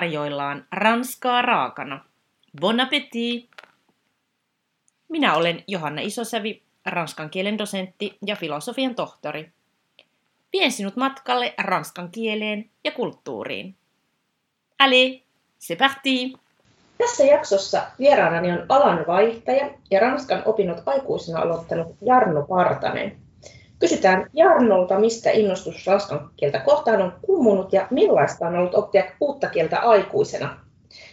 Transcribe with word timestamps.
tarjoillaan 0.00 0.66
ranskaa 0.72 1.42
raakana. 1.42 2.04
Bon 2.60 2.80
appétit! 2.80 3.50
Minä 5.08 5.34
olen 5.34 5.64
Johanna 5.66 6.00
Isosävi, 6.02 6.62
ranskan 6.86 7.30
kielen 7.30 7.58
dosentti 7.58 8.18
ja 8.26 8.36
filosofian 8.36 8.94
tohtori. 8.94 9.52
Vien 10.52 10.72
sinut 10.72 10.96
matkalle 10.96 11.54
ranskan 11.58 12.10
kieleen 12.10 12.70
ja 12.84 12.90
kulttuuriin. 12.90 13.76
Allez, 14.78 15.20
c'est 15.58 15.78
parti! 15.78 16.32
Tässä 16.98 17.24
jaksossa 17.24 17.82
vieraanani 17.98 18.52
on 18.52 18.66
alan 18.68 19.04
vaihtaja 19.06 19.70
ja 19.90 20.00
ranskan 20.00 20.42
opinnot 20.44 20.82
aikuisena 20.86 21.40
aloittanut 21.40 21.96
Jarno 22.00 22.46
Partanen. 22.46 23.16
Kysytään 23.80 24.30
Jarnolta, 24.32 24.98
mistä 24.98 25.30
innostus 25.30 25.86
ranskan 25.86 26.30
kieltä 26.36 26.58
kohtaan 26.58 27.02
on 27.02 27.12
kummunut 27.22 27.72
ja 27.72 27.86
millaista 27.90 28.46
on 28.46 28.54
ollut 28.54 28.74
oppia 28.74 29.04
uutta 29.20 29.48
kieltä 29.48 29.78
aikuisena. 29.78 30.56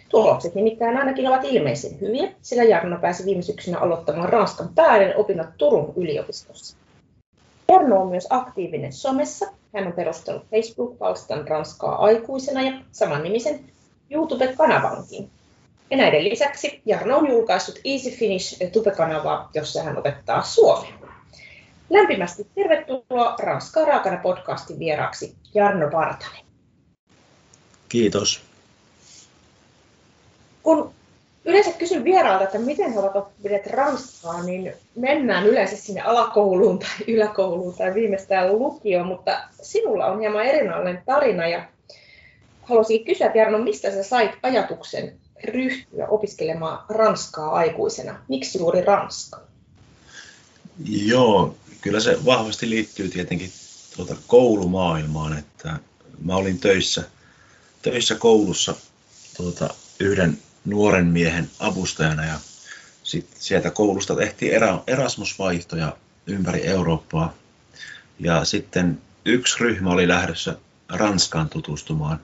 Tulokset 0.09 0.55
nimittäin 0.55 0.97
ainakin 0.97 1.27
ovat 1.27 1.43
ilmeisen 1.43 2.01
hyviä, 2.01 2.31
sillä 2.41 2.63
Jarno 2.63 2.97
pääsi 2.97 3.25
viime 3.25 3.41
syksynä 3.41 3.79
aloittamaan 3.79 4.29
ranskan 4.29 4.69
pääden 4.75 5.17
opinnot 5.17 5.47
Turun 5.57 5.93
yliopistossa. 5.95 6.77
Jarno 7.69 8.01
on 8.01 8.07
myös 8.07 8.27
aktiivinen 8.29 8.93
somessa. 8.93 9.45
Hän 9.73 9.87
on 9.87 9.93
perustellut 9.93 10.45
Facebook-palstan 10.51 11.47
ranskaa 11.47 12.03
aikuisena 12.03 12.61
ja 12.61 12.71
samannimisen 12.91 13.59
YouTube-kanavankin. 14.11 15.29
Ja 15.91 15.97
näiden 15.97 16.23
lisäksi 16.23 16.81
Jarno 16.85 17.17
on 17.17 17.29
julkaissut 17.29 17.79
Easy 17.85 18.11
Finish 18.11 18.71
Tube-kanavaa, 18.71 19.49
jossa 19.53 19.83
hän 19.83 19.97
opettaa 19.97 20.43
suomea. 20.43 21.06
Lämpimästi 21.89 22.47
tervetuloa 22.55 23.35
Ranskaa 23.39 23.85
raakana 23.85 24.17
podcastin 24.17 24.79
vieraaksi 24.79 25.35
Jarno 25.53 25.91
Partanen. 25.91 26.45
Kiitos. 27.89 28.41
Kun 30.63 30.91
yleensä 31.45 31.71
kysyn 31.71 32.03
vieraalta, 32.03 32.43
että 32.43 32.59
miten 32.59 32.93
he 32.93 32.99
ovat 32.99 33.15
oppineet 33.15 33.67
ranskaa, 33.67 34.43
niin 34.43 34.73
mennään 34.95 35.45
yleensä 35.45 35.77
sinne 35.77 36.01
alakouluun 36.01 36.79
tai 36.79 36.89
yläkouluun 37.07 37.73
tai 37.77 37.93
viimeistään 37.93 38.59
lukioon, 38.59 39.07
mutta 39.07 39.39
sinulla 39.61 40.05
on 40.05 40.19
hieman 40.19 40.45
erinomainen 40.45 41.03
tarina 41.05 41.47
ja 41.47 41.65
haluaisin 42.61 43.05
kysyä, 43.05 43.31
Jarno, 43.35 43.57
mistä 43.57 43.91
sä 43.91 44.03
sait 44.03 44.31
ajatuksen 44.43 45.17
ryhtyä 45.43 46.07
opiskelemaan 46.07 46.85
ranskaa 46.89 47.51
aikuisena? 47.51 48.19
Miksi 48.27 48.57
juuri 48.57 48.81
ranska? 48.81 49.39
Joo, 50.85 51.55
kyllä 51.81 51.99
se 51.99 52.25
vahvasti 52.25 52.69
liittyy 52.69 53.09
tietenkin 53.09 53.51
tuota 53.95 54.15
koulumaailmaan, 54.27 55.37
että 55.37 55.79
mä 56.23 56.35
olin 56.35 56.59
töissä, 56.59 57.03
töissä 57.81 58.15
koulussa 58.15 58.75
tuota, 59.37 59.69
yhden 59.99 60.37
nuoren 60.65 61.05
miehen 61.05 61.49
avustajana 61.59 62.25
ja 62.25 62.39
sit 63.03 63.27
sieltä 63.39 63.71
koulusta 63.71 64.15
tehtiin 64.15 64.51
Erasmus-vaihtoja 64.87 65.97
ympäri 66.27 66.67
Eurooppaa. 66.67 67.33
Ja 68.19 68.45
sitten 68.45 69.01
yksi 69.25 69.59
ryhmä 69.59 69.89
oli 69.89 70.07
lähdössä 70.07 70.57
Ranskaan 70.89 71.49
tutustumaan 71.49 72.19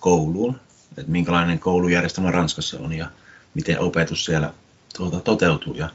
kouluun, 0.00 0.60
että 0.96 1.12
minkälainen 1.12 1.58
koulujärjestelmä 1.58 2.30
Ranskassa 2.30 2.78
on 2.78 2.92
ja 2.92 3.10
miten 3.54 3.80
opetus 3.80 4.24
siellä 4.24 4.54
tuota, 4.96 5.20
toteutuu. 5.20 5.74
Ja 5.74 5.90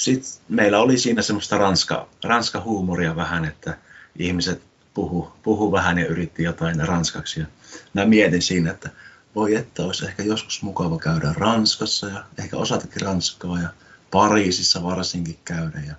sitten 0.00 0.32
meillä 0.48 0.80
oli 0.80 0.98
siinä 0.98 1.22
semmoista 1.22 1.58
ranska, 1.58 2.08
ranska 2.24 2.60
huumoria 2.60 3.16
vähän, 3.16 3.44
että 3.44 3.78
ihmiset 4.18 4.62
puhu, 4.94 5.32
puhu 5.42 5.72
vähän 5.72 5.98
ja 5.98 6.06
yritti 6.06 6.42
jotain 6.42 6.88
ranskaksi. 6.88 7.40
Ja 7.40 7.46
mä 7.94 8.04
mietin 8.04 8.42
siinä, 8.42 8.70
että 8.70 8.90
voi 9.34 9.54
että 9.54 9.82
olisi 9.82 10.06
ehkä 10.06 10.22
joskus 10.22 10.62
mukava 10.62 10.98
käydä 10.98 11.34
Ranskassa 11.36 12.06
ja 12.06 12.24
ehkä 12.38 12.56
osatakin 12.56 13.02
Ranskaa 13.02 13.60
ja 13.60 13.68
Pariisissa 14.10 14.82
varsinkin 14.82 15.38
käydä. 15.44 15.82
Ja 15.86 15.94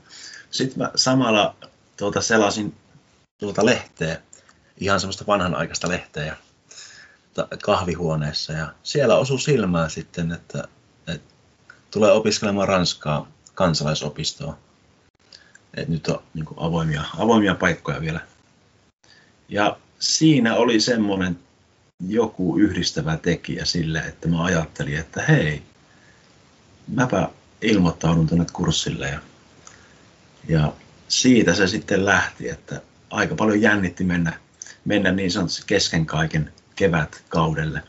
sitten 0.52 0.84
mä 0.84 0.92
samalla 0.96 1.56
tuota, 1.98 2.22
selasin 2.22 2.76
tuota 3.38 3.66
lehteä, 3.66 4.22
ihan 4.78 5.00
semmoista 5.00 5.28
vanhanaikaista 5.28 5.90
lehteä 5.90 6.26
ja 6.26 6.36
kahvihuoneessa 7.64 8.54
ja 8.54 8.74
siellä 8.84 9.18
osui 9.18 9.40
silmään 9.40 9.90
sitten, 9.90 10.32
että, 10.32 10.68
että 11.08 11.34
tulee 11.92 12.12
opiskelemaan 12.12 12.68
Ranskaa 12.68 13.28
kansalaisopistoa. 13.56 14.58
Et 15.74 15.88
nyt 15.88 16.08
on 16.08 16.24
niin 16.34 16.46
kuin 16.46 16.60
avoimia, 16.60 17.04
avoimia 17.18 17.56
paikkoja 17.56 18.02
vielä. 18.02 18.20
Ja 19.50 19.78
siinä 20.00 20.56
oli 20.56 20.80
semmoinen 20.80 21.40
joku 22.08 22.58
yhdistävä 22.58 23.18
tekijä 23.18 23.66
sille, 23.66 24.00
että 24.00 24.28
mä 24.28 24.44
ajattelin, 24.44 24.98
että 24.98 25.22
hei, 25.22 25.62
mäpä 26.88 27.30
ilmoittaudun 27.62 28.28
tuonne 28.28 28.46
kurssille. 28.54 29.10
Ja, 29.10 29.20
ja 30.48 30.74
siitä 31.08 31.54
se 31.54 31.68
sitten 31.68 32.06
lähti, 32.06 32.50
että 32.50 32.82
aika 33.10 33.36
paljon 33.36 33.62
jännitti 33.62 34.04
mennä, 34.04 34.40
mennä 34.86 35.12
niin 35.12 35.32
sanotusti 35.32 35.64
kesken 35.68 36.06
kaiken 36.06 36.52
kevätkaudelle 36.76 37.84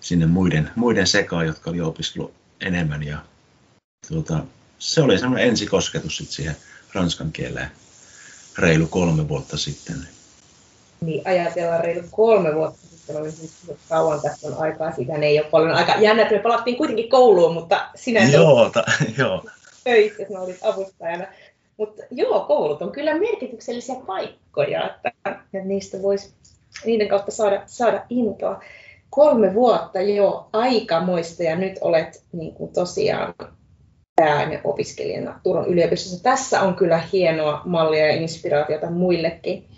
sinne 0.00 0.26
muiden, 0.26 0.70
muiden 0.76 1.06
sekaan, 1.06 1.46
jotka 1.46 1.70
oli 1.70 1.80
opiskellut 1.80 2.34
enemmän. 2.60 3.02
Ja 3.02 3.18
tuota, 4.08 4.44
se 4.78 5.02
oli 5.02 5.18
semmoinen 5.18 5.48
ensikosketus 5.48 6.16
sitten 6.16 6.34
siihen 6.34 6.56
ranskan 6.94 7.32
kieleen 7.32 7.70
reilu 8.58 8.86
kolme 8.86 9.28
vuotta 9.28 9.56
sitten. 9.56 9.96
Niin, 11.00 11.22
ajatellaan 11.24 11.84
reilu 11.84 12.08
kolme 12.10 12.54
vuotta 12.54 12.86
sitten, 12.90 13.16
oli 13.16 13.32
siis 13.32 13.52
kauan 13.88 14.20
tästä 14.20 14.46
on 14.46 14.58
aikaa, 14.58 14.92
siitä 14.92 15.14
ei 15.14 15.40
ole 15.40 15.50
paljon 15.50 15.74
aika 15.74 15.94
jännä, 16.00 16.22
että 16.22 16.34
me 16.34 16.40
palattiin 16.40 16.76
kuitenkin 16.76 17.08
kouluun, 17.10 17.54
mutta 17.54 17.88
sinä 17.94 18.28
joo, 18.28 18.70
ta, 18.70 18.84
joo. 19.18 19.44
töissä, 19.84 20.24
sinä 20.26 20.40
olit 20.40 20.58
avustajana. 20.62 21.26
Mutta 21.76 22.02
joo, 22.10 22.40
koulut 22.40 22.82
on 22.82 22.92
kyllä 22.92 23.18
merkityksellisiä 23.18 23.96
paikkoja, 24.06 24.90
että, 24.90 25.12
että 25.26 25.58
niistä 25.64 26.02
voisi 26.02 26.32
niiden 26.84 27.08
kautta 27.08 27.30
saada, 27.30 27.62
saada 27.66 28.04
intoa. 28.10 28.62
Kolme 29.10 29.54
vuotta 29.54 30.00
jo 30.00 30.48
aikamoista 30.52 31.42
ja 31.42 31.56
nyt 31.56 31.78
olet 31.80 32.22
niin 32.32 32.54
kuin 32.54 32.72
tosiaan 32.72 33.34
opiskelijana 34.64 35.40
Turun 35.42 35.66
yliopistossa. 35.66 36.22
Tässä 36.22 36.60
on 36.62 36.74
kyllä 36.74 37.02
hienoa 37.12 37.62
mallia 37.64 38.06
ja 38.06 38.12
inspiraatiota 38.12 38.90
muillekin. 38.90 39.68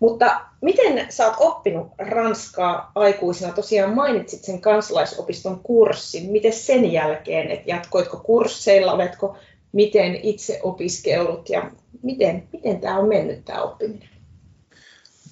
Mutta 0.00 0.40
miten 0.60 1.06
sä 1.12 1.26
oot 1.26 1.36
oppinut 1.38 1.88
ranskaa 1.98 2.92
aikuisena? 2.94 3.52
Tosiaan 3.52 3.94
mainitsit 3.94 4.44
sen 4.44 4.60
kansalaisopiston 4.60 5.60
kurssin. 5.60 6.32
Miten 6.32 6.52
sen 6.52 6.92
jälkeen, 6.92 7.50
että 7.50 7.70
jatkoitko 7.70 8.16
kursseilla, 8.16 8.92
oletko 8.92 9.36
miten 9.72 10.14
itse 10.22 10.60
opiskellut 10.62 11.48
ja 11.48 11.70
miten, 12.02 12.48
miten 12.52 12.80
tämä 12.80 12.98
on 12.98 13.08
mennyt 13.08 13.44
tämä 13.44 13.62
oppiminen? 13.62 14.08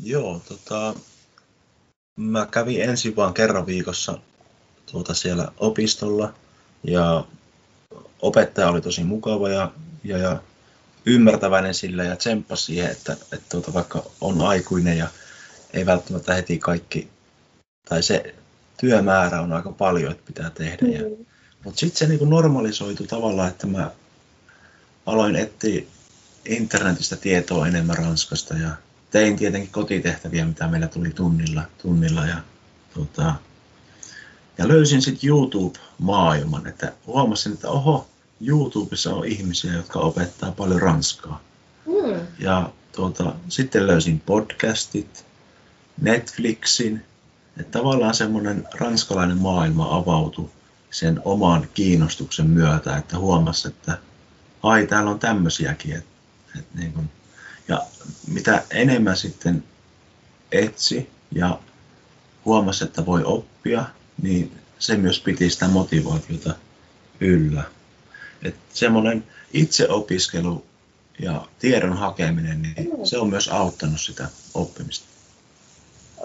Joo, 0.04 0.40
tota, 0.48 0.94
mä 2.16 2.46
kävin 2.50 2.82
ensin 2.82 3.16
vaan 3.16 3.34
kerran 3.34 3.66
viikossa 3.66 4.18
tuota 4.92 5.14
siellä 5.14 5.48
opistolla 5.58 6.32
ja 6.84 7.24
opettaja 8.24 8.68
oli 8.68 8.80
tosi 8.80 9.04
mukava 9.04 9.48
ja, 9.48 9.70
ja, 10.04 10.18
ja 10.18 10.42
ymmärtäväinen 11.06 11.74
sillä 11.74 12.04
ja 12.04 12.16
tsemppasi 12.16 12.64
siihen, 12.64 12.90
että, 12.90 13.12
että 13.12 13.46
tuota, 13.48 13.72
vaikka 13.72 14.02
on 14.20 14.40
aikuinen 14.40 14.98
ja 14.98 15.08
ei 15.72 15.86
välttämättä 15.86 16.34
heti 16.34 16.58
kaikki, 16.58 17.08
tai 17.88 18.02
se 18.02 18.34
työmäärä 18.80 19.40
on 19.40 19.52
aika 19.52 19.72
paljon, 19.72 20.12
että 20.12 20.26
pitää 20.26 20.50
tehdä. 20.50 20.86
Mm. 20.86 21.24
Mutta 21.64 21.80
sitten 21.80 21.98
se 21.98 22.06
niinku 22.06 22.24
normalisoitu 22.24 23.06
tavallaan, 23.06 23.48
että 23.48 23.66
mä 23.66 23.90
aloin 25.06 25.36
etsiä 25.36 25.82
internetistä 26.44 27.16
tietoa 27.16 27.66
enemmän 27.66 27.96
Ranskasta 27.96 28.54
ja 28.54 28.70
tein 29.10 29.36
tietenkin 29.36 29.70
kotitehtäviä, 29.70 30.44
mitä 30.44 30.68
meillä 30.68 30.88
tuli 30.88 31.10
tunnilla, 31.10 31.62
tunnilla 31.82 32.26
ja, 32.26 32.36
tota, 32.94 33.34
ja 34.58 34.68
löysin 34.68 35.02
sitten 35.02 35.28
YouTube-maailman, 35.28 36.66
että 36.66 36.92
huomasin, 37.06 37.52
että 37.52 37.68
oho, 37.68 38.08
YouTubessa 38.40 39.14
on 39.14 39.26
ihmisiä, 39.26 39.72
jotka 39.72 39.98
opettaa 39.98 40.52
paljon 40.52 40.82
ranskaa. 40.82 41.40
Mm. 41.86 42.20
Ja 42.38 42.70
tuota, 42.92 43.34
sitten 43.48 43.86
löysin 43.86 44.20
podcastit, 44.20 45.26
Netflixin, 46.00 47.04
että 47.60 47.78
tavallaan 47.78 48.14
semmoinen 48.14 48.68
ranskalainen 48.74 49.38
maailma 49.38 49.96
avautui 49.96 50.50
sen 50.90 51.20
oman 51.24 51.68
kiinnostuksen 51.74 52.50
myötä, 52.50 52.96
että 52.96 53.18
huomasi, 53.18 53.68
että 53.68 53.98
ai 54.62 54.86
täällä 54.86 55.10
on 55.10 55.18
tämmöisiäkin. 55.18 55.96
Et, 55.96 56.04
et 56.58 56.74
niin 56.74 56.92
kun, 56.92 57.10
ja 57.68 57.82
mitä 58.26 58.62
enemmän 58.70 59.16
sitten 59.16 59.64
etsi 60.52 61.10
ja 61.32 61.58
huomasi, 62.44 62.84
että 62.84 63.06
voi 63.06 63.24
oppia, 63.24 63.84
niin 64.22 64.58
se 64.78 64.96
myös 64.96 65.20
piti 65.20 65.50
sitä 65.50 65.68
motivaatiota 65.68 66.54
yllä. 67.20 67.64
Että 68.44 68.60
semmoinen 68.72 69.24
itseopiskelu 69.52 70.64
ja 71.18 71.46
tiedon 71.58 71.96
hakeminen, 71.96 72.62
niin 72.62 73.06
se 73.06 73.18
on 73.18 73.28
myös 73.28 73.48
auttanut 73.48 74.00
sitä 74.00 74.28
oppimista. 74.54 75.06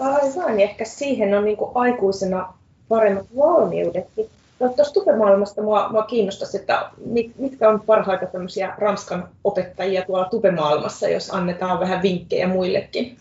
Aivan, 0.00 0.60
ehkä 0.60 0.84
siihen 0.84 1.34
on 1.38 1.44
niin 1.44 1.56
kuin 1.56 1.70
aikuisena 1.74 2.54
paremmat 2.88 3.26
valmiudetkin. 3.36 4.30
No, 4.60 4.68
tuossa 4.68 4.94
tupemaailmasta 4.94 5.62
mua, 5.62 5.88
mua 5.88 6.02
kiinnostaisi, 6.02 6.56
että 6.56 6.90
mit, 7.06 7.38
mitkä 7.38 7.68
on 7.68 7.80
parhaita 7.80 8.26
tämmöisiä 8.26 8.74
Ranskan 8.78 9.28
opettajia 9.44 10.04
tuolla 10.04 10.28
tupemaailmassa, 10.28 11.08
jos 11.08 11.30
annetaan 11.30 11.80
vähän 11.80 12.02
vinkkejä 12.02 12.48
muillekin. 12.48 13.18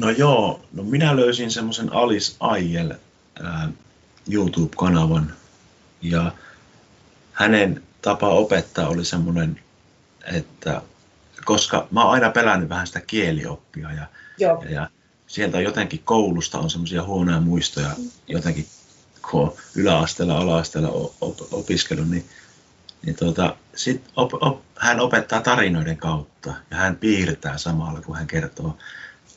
No 0.00 0.10
joo, 0.10 0.60
no 0.72 0.82
minä 0.82 1.16
löysin 1.16 1.50
semmoisen 1.50 1.92
Alice 1.92 2.36
Aiel 2.40 2.90
äh, 3.44 3.68
YouTube-kanavan 4.32 5.32
ja 6.02 6.32
hänen 7.32 7.82
tapa 8.08 8.28
opettaa 8.28 8.88
oli 8.88 9.04
semmoinen, 9.04 9.60
että 10.32 10.82
koska 11.44 11.88
mä 11.90 12.04
oon 12.04 12.12
aina 12.12 12.30
pelännyt 12.30 12.68
vähän 12.68 12.86
sitä 12.86 13.00
kielioppia 13.00 13.92
ja, 13.92 14.06
Joo. 14.38 14.62
ja, 14.64 14.70
ja 14.70 14.90
sieltä 15.26 15.60
jotenkin 15.60 16.00
koulusta 16.04 16.58
on 16.58 16.70
semmoisia 16.70 17.02
huonoja 17.02 17.40
muistoja 17.40 17.90
jotenkin 18.26 18.66
kun 19.30 19.42
on 19.42 19.52
yläasteella, 19.76 20.38
ala-asteella 20.38 21.12
opiskellut, 21.52 22.10
niin, 22.10 22.24
niin 23.06 23.16
tuota, 23.16 23.56
sit 23.74 24.02
op, 24.16 24.34
op, 24.34 24.62
hän 24.78 25.00
opettaa 25.00 25.40
tarinoiden 25.40 25.96
kautta 25.96 26.54
ja 26.70 26.76
hän 26.76 26.96
piirtää 26.96 27.58
samalla, 27.58 28.00
kun 28.00 28.16
hän 28.16 28.26
kertoo 28.26 28.78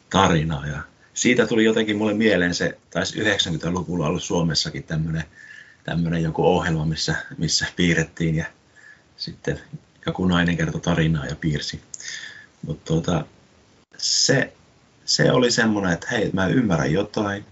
tarinaa. 0.09 0.67
Ja 0.67 0.81
siitä 1.13 1.47
tuli 1.47 1.63
jotenkin 1.63 1.97
mulle 1.97 2.13
mieleen 2.13 2.55
se, 2.55 2.77
taisi 2.89 3.23
90-luvulla 3.23 4.07
ollut 4.07 4.23
Suomessakin 4.23 4.83
tämmöinen 4.83 5.23
tämmöinen 5.83 6.23
joku 6.23 6.45
ohjelma, 6.45 6.85
missä, 6.85 7.15
missä 7.37 7.65
piirrettiin 7.75 8.35
ja 8.35 8.45
sitten 9.21 9.59
joku 10.05 10.25
nainen 10.25 10.57
kertoi 10.57 10.81
tarinaa 10.81 11.25
ja 11.25 11.35
piirsi. 11.35 11.81
Mutta 12.67 12.85
tuota, 12.85 13.25
se, 13.97 14.53
se 15.05 15.31
oli 15.31 15.51
semmoinen, 15.51 15.93
että 15.93 16.07
hei, 16.11 16.29
mä 16.33 16.47
ymmärrän 16.47 16.91
jotain, 16.91 17.45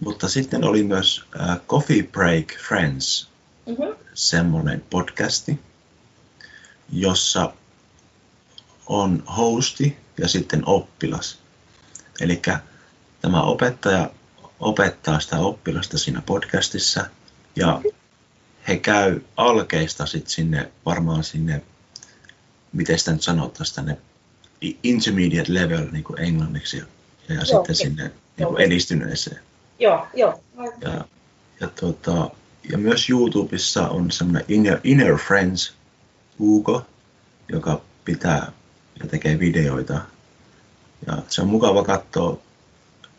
mutta 0.00 0.28
sitten 0.28 0.64
oli 0.64 0.82
myös 0.82 1.24
uh, 1.34 1.56
Coffee 1.68 2.02
Break 2.02 2.46
Friends, 2.68 3.28
mm-hmm. 3.66 3.94
semmoinen 4.14 4.84
podcasti, 4.90 5.60
jossa 6.92 7.52
on 8.86 9.22
hosti 9.36 9.96
ja 10.18 10.28
sitten 10.28 10.62
oppilas. 10.66 11.38
Eli 12.20 12.42
tämä 13.20 13.42
opettaja 13.42 14.10
opettaa 14.60 15.20
sitä 15.20 15.38
oppilasta 15.38 15.98
siinä 15.98 16.22
podcastissa 16.26 17.06
ja 17.56 17.82
he 18.68 18.76
käy 18.76 19.20
alkeista 19.36 20.06
sitten 20.06 20.30
sinne, 20.30 20.72
varmaan 20.86 21.24
sinne, 21.24 21.62
miten 22.72 22.98
sitä 22.98 23.12
nyt 23.12 23.22
sanottaisiin, 23.22 23.74
tänne 23.74 23.98
intermediate 24.82 25.54
level 25.54 25.86
niin 25.92 26.04
kuin 26.04 26.20
englanniksi 26.20 26.76
ja, 26.76 26.84
ja 27.28 27.34
Joo, 27.34 27.44
sitten 27.44 27.74
sinne 27.74 28.10
niin 28.36 28.48
kuin 28.48 28.60
edistyneeseen. 28.60 29.40
Joo, 29.78 30.06
joo. 30.14 30.40
Ja, 30.80 31.04
ja, 31.60 31.68
tuota, 31.68 32.30
ja 32.70 32.78
myös 32.78 33.10
YouTubessa 33.10 33.88
on 33.88 34.10
semmoinen 34.10 34.44
Inner, 34.48 34.80
Inner 34.84 35.16
Friends 35.16 35.74
Hugo, 36.38 36.86
joka 37.48 37.80
pitää 38.04 38.52
ja 39.00 39.06
tekee 39.06 39.38
videoita. 39.38 40.00
Ja 41.06 41.18
se 41.28 41.42
on 41.42 41.48
mukava 41.48 41.84
katsoa, 41.84 42.38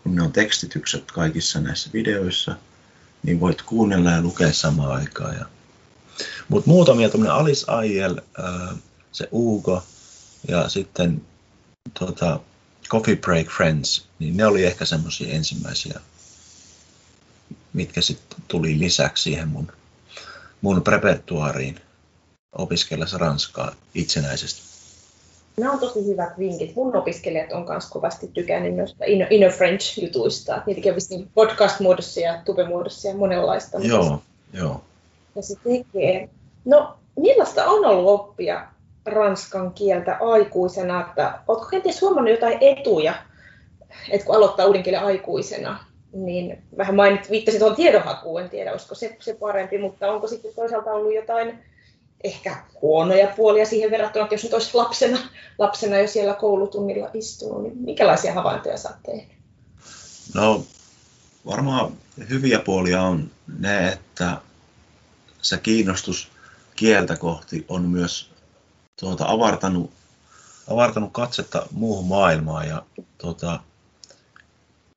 kun 0.04 0.16
ne 0.16 0.22
on 0.22 0.32
tekstitykset 0.32 1.12
kaikissa 1.12 1.60
näissä 1.60 1.90
videoissa, 1.94 2.56
niin 3.24 3.40
voit 3.40 3.62
kuunnella 3.62 4.12
ja 4.12 4.22
lukea 4.22 4.54
samaan 4.54 4.92
aikaan. 4.92 5.36
Ja... 5.36 5.46
Mutta 6.50 6.70
muutamia 6.70 7.10
tämmöinen 7.10 7.36
Alice 7.36 7.66
Aiel, 7.68 8.22
se 9.12 9.28
Ugo 9.32 9.84
ja 10.48 10.70
sitten 10.70 11.22
tota, 12.00 12.40
Coffee 12.90 13.16
Break 13.16 13.48
Friends, 13.48 14.06
niin 14.20 14.38
ne 14.38 14.46
oli 14.46 14.66
ehkä 14.66 14.86
semmoisia 14.86 15.34
ensimmäisiä 15.34 16.00
mitkä 17.74 18.02
sitten 18.02 18.44
tuli 18.48 18.80
lisäksi 18.80 19.24
siihen 19.24 19.48
mun, 19.48 19.72
mun 20.62 20.88
repertuaariin 20.88 21.82
opiskellessa 22.52 23.18
ranskaa 23.18 23.76
itsenäisesti. 23.96 24.69
Nämä 25.60 25.72
on 25.72 25.80
tosi 25.80 26.06
hyvät 26.06 26.40
vinkit. 26.40 26.76
Mun 26.76 26.96
opiskelijat 26.96 27.52
on 27.52 27.66
myös 27.70 27.90
kovasti 27.90 28.28
tykännyt 28.34 28.76
noista 28.76 29.06
Inner 29.30 29.52
French-jutuista. 29.52 30.62
Niitäkin 30.66 30.94
on 30.94 31.28
podcast-muodossa 31.34 32.20
ja 32.20 32.42
tube-muodossa 32.46 33.08
ja 33.08 33.16
monenlaista. 33.16 33.78
Joo, 33.82 34.22
joo. 34.54 34.82
Ja 35.36 35.42
se 35.42 35.56
tekee. 35.64 36.30
No, 36.66 36.94
millaista 37.16 37.66
on 37.66 37.86
ollut 37.86 38.20
oppia 38.20 38.68
ranskan 39.06 39.74
kieltä 39.74 40.18
aikuisena? 40.22 41.02
Että, 41.02 41.40
oletko 41.48 41.66
kenties 41.66 42.02
huomannut 42.02 42.32
jotain 42.32 42.58
etuja, 42.62 43.14
että 44.12 44.26
kun 44.26 44.36
aloittaa 44.36 44.66
uuden 44.66 44.84
kielen 44.84 45.04
aikuisena? 45.04 45.90
niin 46.14 46.64
vähän 46.78 46.96
mainit, 46.96 47.32
viittasit 47.32 47.60
tuohon 47.60 47.76
tiedonhakuun, 47.76 48.42
en 48.42 48.50
tiedä 48.50 48.72
olisiko 48.72 48.96
se, 48.96 49.18
se 49.20 49.34
parempi, 49.34 49.78
mutta 49.78 50.12
onko 50.12 50.28
sitten 50.28 50.54
toisaalta 50.56 50.92
ollut 50.92 51.16
jotain 51.16 51.60
ehkä 52.24 52.64
huonoja 52.82 53.34
puolia 53.36 53.66
siihen 53.66 53.92
verrattuna, 53.92 54.24
että 54.24 54.36
jos 54.36 54.44
nyt 54.44 54.54
olisi 54.54 54.74
lapsena, 54.74 55.20
lapsena 55.58 55.98
jo 55.98 56.08
siellä 56.08 56.34
koulutunnilla 56.34 57.10
istunut, 57.14 57.64
niin 57.64 57.78
minkälaisia 57.78 58.34
havaintoja 58.34 58.78
sä 58.78 58.90
tehdä? 59.06 59.34
No 60.34 60.64
varmaan 61.46 61.94
hyviä 62.30 62.60
puolia 62.60 63.02
on 63.02 63.32
ne, 63.60 63.88
että 63.90 64.38
se 65.42 65.58
kiinnostus 65.58 66.32
kieltä 66.76 67.16
kohti 67.16 67.66
on 67.68 67.82
myös 67.82 68.32
tuota, 69.00 69.26
avartanut, 69.28 69.92
avartanut 70.72 71.10
katsetta 71.14 71.68
muuhun 71.72 72.08
maailmaan 72.08 72.68
ja 72.68 72.86
tuota, 73.18 73.60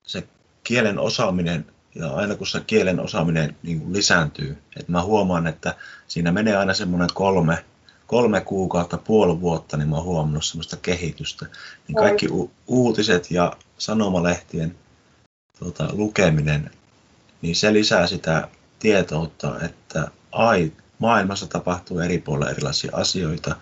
se 0.03 0.23
kielen 0.65 0.99
osaaminen 0.99 1.67
ja 1.95 2.11
aina 2.11 2.35
kun 2.35 2.47
se 2.47 2.61
kielen 2.61 3.01
osaaminen 3.01 3.57
niin 3.63 3.81
kuin 3.81 3.93
lisääntyy, 3.93 4.59
että 4.77 4.93
mä 4.93 5.03
huomaan, 5.03 5.47
että 5.47 5.75
siinä 6.09 6.33
menee 6.33 6.57
aina 6.57 6.75
semmoinen 6.75 7.09
kolme, 7.15 7.65
kolme 8.07 8.41
kuukautta, 8.41 8.99
puoli 8.99 9.41
vuotta, 9.41 9.77
niin 9.77 9.89
mä 9.89 9.97
oon 9.97 10.05
huomannut 10.05 10.45
semmoista 10.45 10.77
kehitystä. 10.77 11.47
Niin 11.89 11.97
kaikki 11.97 12.29
u- 12.31 12.51
uutiset 12.67 13.31
ja 13.31 13.57
sanomalehtien 13.79 14.77
tuota, 15.59 15.89
lukeminen, 15.93 16.71
niin 17.43 17.57
se 17.57 17.73
lisää 17.73 18.07
sitä 18.07 18.49
tietoutta, 18.79 19.61
että 19.61 20.09
ai, 20.33 20.73
maailmassa 20.99 21.47
tapahtuu 21.47 21.99
eri 22.01 22.19
puolilla 22.19 22.51
erilaisia 22.51 22.91
asioita. 22.93 23.57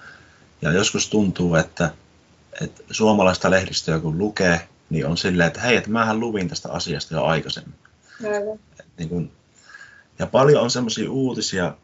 Ja 0.63 0.73
joskus 0.73 1.09
tuntuu, 1.09 1.55
että, 1.55 1.91
että 2.61 2.83
suomalaista 2.91 3.51
lehdistöä 3.51 3.99
kun 3.99 4.19
lukee, 4.19 4.69
niin 4.91 5.07
on 5.07 5.17
silleen, 5.17 5.47
että 5.47 5.61
hei, 5.61 5.77
että 5.77 5.91
mähän 5.91 6.21
luvin 6.21 6.49
tästä 6.49 6.73
asiasta 6.73 7.15
jo 7.15 7.25
aikaisemmin. 7.25 7.75
Niin 8.99 9.09
kun, 9.09 9.33
ja 10.19 10.27
paljon 10.27 10.63
on 10.63 10.71
semmoisia 10.71 11.11
uutisia 11.11 11.75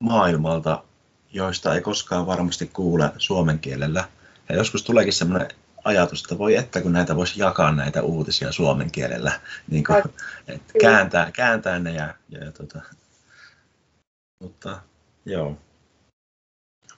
maailmalta, 0.00 0.84
joista 1.32 1.74
ei 1.74 1.80
koskaan 1.80 2.26
varmasti 2.26 2.66
kuule 2.66 3.10
suomen 3.18 3.58
kielellä. 3.58 4.08
Ja 4.48 4.56
joskus 4.56 4.82
tuleekin 4.82 5.12
semmoinen 5.12 5.48
ajatus, 5.84 6.22
että 6.22 6.38
voi 6.38 6.56
että 6.56 6.80
kun 6.80 6.92
näitä 6.92 7.16
voisi 7.16 7.40
jakaa 7.40 7.72
näitä 7.72 8.02
uutisia 8.02 8.52
suomen 8.52 8.90
kielellä, 8.90 9.40
niin 9.70 9.84
kun, 9.84 9.96
että 10.48 10.72
kääntää, 10.80 11.30
kääntää 11.32 11.78
ne 11.78 11.92
ja, 11.92 12.14
ja, 12.28 12.44
ja 12.44 12.52
tota, 12.52 12.80
mutta 14.42 14.80
joo. 15.24 15.56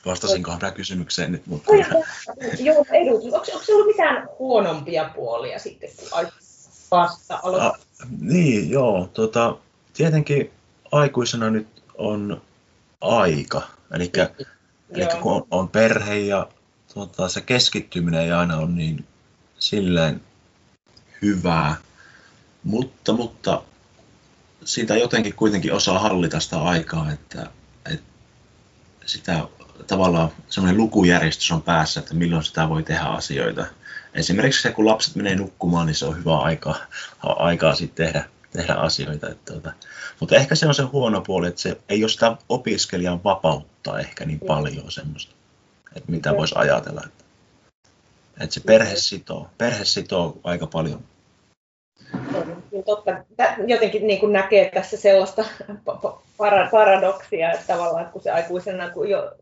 Vastasinkohan 0.06 0.60
tämä 0.60 0.72
kysymykseen 0.72 1.32
nyt? 1.32 1.46
Mutta... 1.46 1.72
Joo, 2.58 2.84
edut. 2.92 3.24
Onko, 3.24 3.36
onko 3.36 3.64
ollut 3.72 3.86
mitään 3.86 4.28
huonompia 4.38 5.10
puolia 5.14 5.58
sitten, 5.58 5.90
kun 5.96 6.28
vasta 6.90 7.40
aloittaa? 7.42 7.87
Niin, 8.20 8.70
joo. 8.70 9.10
Tota, 9.12 9.56
tietenkin 9.92 10.50
aikuisena 10.92 11.50
nyt 11.50 11.82
on 11.98 12.42
aika. 13.00 13.62
Eli, 13.92 14.12
eli 14.90 15.06
kun 15.22 15.32
on, 15.32 15.46
on 15.50 15.68
perhe 15.68 16.18
ja 16.18 16.48
tota, 16.94 17.28
se 17.28 17.40
keskittyminen 17.40 18.20
ei 18.20 18.32
aina 18.32 18.56
ole 18.56 18.70
niin 18.70 19.04
silleen 19.58 20.20
hyvää. 21.22 21.76
Mutta, 22.64 23.12
mutta 23.12 23.62
siitä 24.64 24.96
jotenkin 24.96 25.34
kuitenkin 25.34 25.72
osaa 25.72 25.98
hallita 25.98 26.40
sitä 26.40 26.62
aikaa, 26.62 27.12
että, 27.12 27.50
että 27.86 28.06
sitä 29.06 29.48
tavallaan 29.86 30.30
semmoinen 30.48 30.76
lukujärjestys 30.76 31.50
on 31.50 31.62
päässä, 31.62 32.00
että 32.00 32.14
milloin 32.14 32.44
sitä 32.44 32.68
voi 32.68 32.82
tehdä 32.82 33.02
asioita. 33.02 33.66
Esimerkiksi 34.14 34.62
se, 34.62 34.72
kun 34.72 34.86
lapset 34.86 35.16
menee 35.16 35.36
nukkumaan, 35.36 35.86
niin 35.86 35.94
se 35.94 36.06
on 36.06 36.18
hyvä 36.18 36.38
aikaa, 36.38 36.76
aikaa 37.22 37.74
sitten 37.74 38.06
tehdä, 38.06 38.24
tehdä 38.52 38.74
asioita. 38.74 39.30
Että, 39.30 39.52
tuota. 39.52 39.72
Mutta 40.20 40.36
ehkä 40.36 40.54
se 40.54 40.66
on 40.66 40.74
se 40.74 40.82
huono 40.82 41.20
puoli, 41.20 41.48
että 41.48 41.60
se 41.60 41.76
ei 41.88 42.04
ole 42.04 42.08
sitä 42.08 42.36
opiskelijan 42.48 43.24
vapautta 43.24 43.98
ehkä 43.98 44.24
niin 44.24 44.40
paljon 44.40 44.90
semmoista, 44.90 45.34
että 45.96 46.12
mitä 46.12 46.36
voisi 46.36 46.54
ajatella. 46.58 47.02
Että, 47.06 47.24
että 48.40 48.54
se 48.54 48.60
perhe 48.60 48.96
sitoo, 48.96 49.50
perhe 49.58 49.84
sitoo 49.84 50.38
aika 50.44 50.66
paljon 50.66 51.04
totta. 52.86 53.24
Jotenkin 53.66 54.06
niin 54.06 54.20
kuin 54.20 54.32
näkee 54.32 54.70
tässä 54.74 54.96
sellaista 54.96 55.44
paradoksia, 56.70 57.52
että 57.52 57.66
tavallaan 57.66 58.06
kun 58.12 58.22
se 58.22 58.30
aikuisena 58.30 58.90
kun 58.90 59.10
jo 59.10 59.32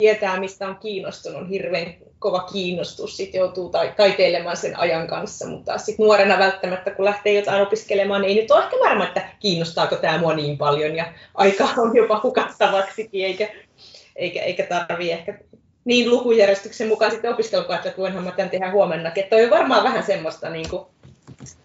tietää, 0.00 0.40
mistä 0.40 0.68
on 0.68 0.76
kiinnostunut, 0.76 1.50
hirveän 1.50 1.94
kova 2.18 2.40
kiinnostus, 2.40 3.16
sitten 3.16 3.38
joutuu 3.38 3.68
ta- 3.68 3.92
taiteilemaan 3.96 4.56
sen 4.56 4.78
ajan 4.78 5.06
kanssa, 5.06 5.48
mutta 5.48 5.78
sitten 5.78 6.04
nuorena 6.04 6.38
välttämättä, 6.38 6.90
kun 6.90 7.04
lähtee 7.04 7.32
jotain 7.32 7.62
opiskelemaan, 7.62 8.22
niin 8.22 8.36
ei 8.36 8.42
nyt 8.42 8.50
ole 8.50 8.64
ehkä 8.64 8.76
varma, 8.84 9.06
että 9.06 9.28
kiinnostaako 9.40 9.96
tämä 9.96 10.18
mua 10.18 10.34
niin 10.34 10.58
paljon, 10.58 10.96
ja 10.96 11.12
aika 11.34 11.68
on 11.76 11.96
jopa 11.96 12.20
hukattavaksikin, 12.22 13.24
eikä, 13.24 13.48
eikä, 14.16 14.42
eikä 14.42 14.66
tarvitse 14.66 15.12
ehkä 15.12 15.38
niin 15.84 16.10
lukujärjestyksen 16.10 16.88
mukaan 16.88 17.10
sitten 17.10 17.32
opiskella, 17.32 17.76
että 17.76 17.94
voinhan 17.98 18.24
mä 18.24 18.30
tämän 18.30 18.50
tehdä 18.50 18.70
huomenna. 18.70 19.12
Että 19.16 19.36
on 19.36 19.50
varmaan 19.50 19.84
vähän 19.84 20.02
semmoista 20.02 20.50
niin 20.50 20.68
kuin, 20.68 20.82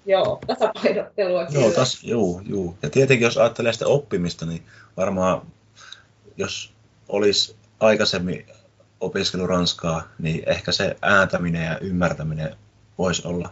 joo, 0.05 0.39
tasapainottelua. 0.47 1.47
Joo, 1.49 1.71
tas, 1.71 2.03
joo, 2.03 2.41
joo. 2.49 2.75
Ja 2.81 2.89
tietenkin 2.89 3.25
jos 3.25 3.37
ajattelee 3.37 3.73
sitä 3.73 3.87
oppimista, 3.87 4.45
niin 4.45 4.63
varmaan 4.97 5.41
jos 6.37 6.73
olisi 7.09 7.55
aikaisemmin 7.85 8.45
opiskellut 8.99 9.49
ranskaa, 9.49 10.03
niin 10.19 10.43
ehkä 10.45 10.71
se 10.71 10.95
ääntäminen 11.01 11.65
ja 11.65 11.77
ymmärtäminen 11.79 12.55
voisi 12.97 13.27
olla 13.27 13.49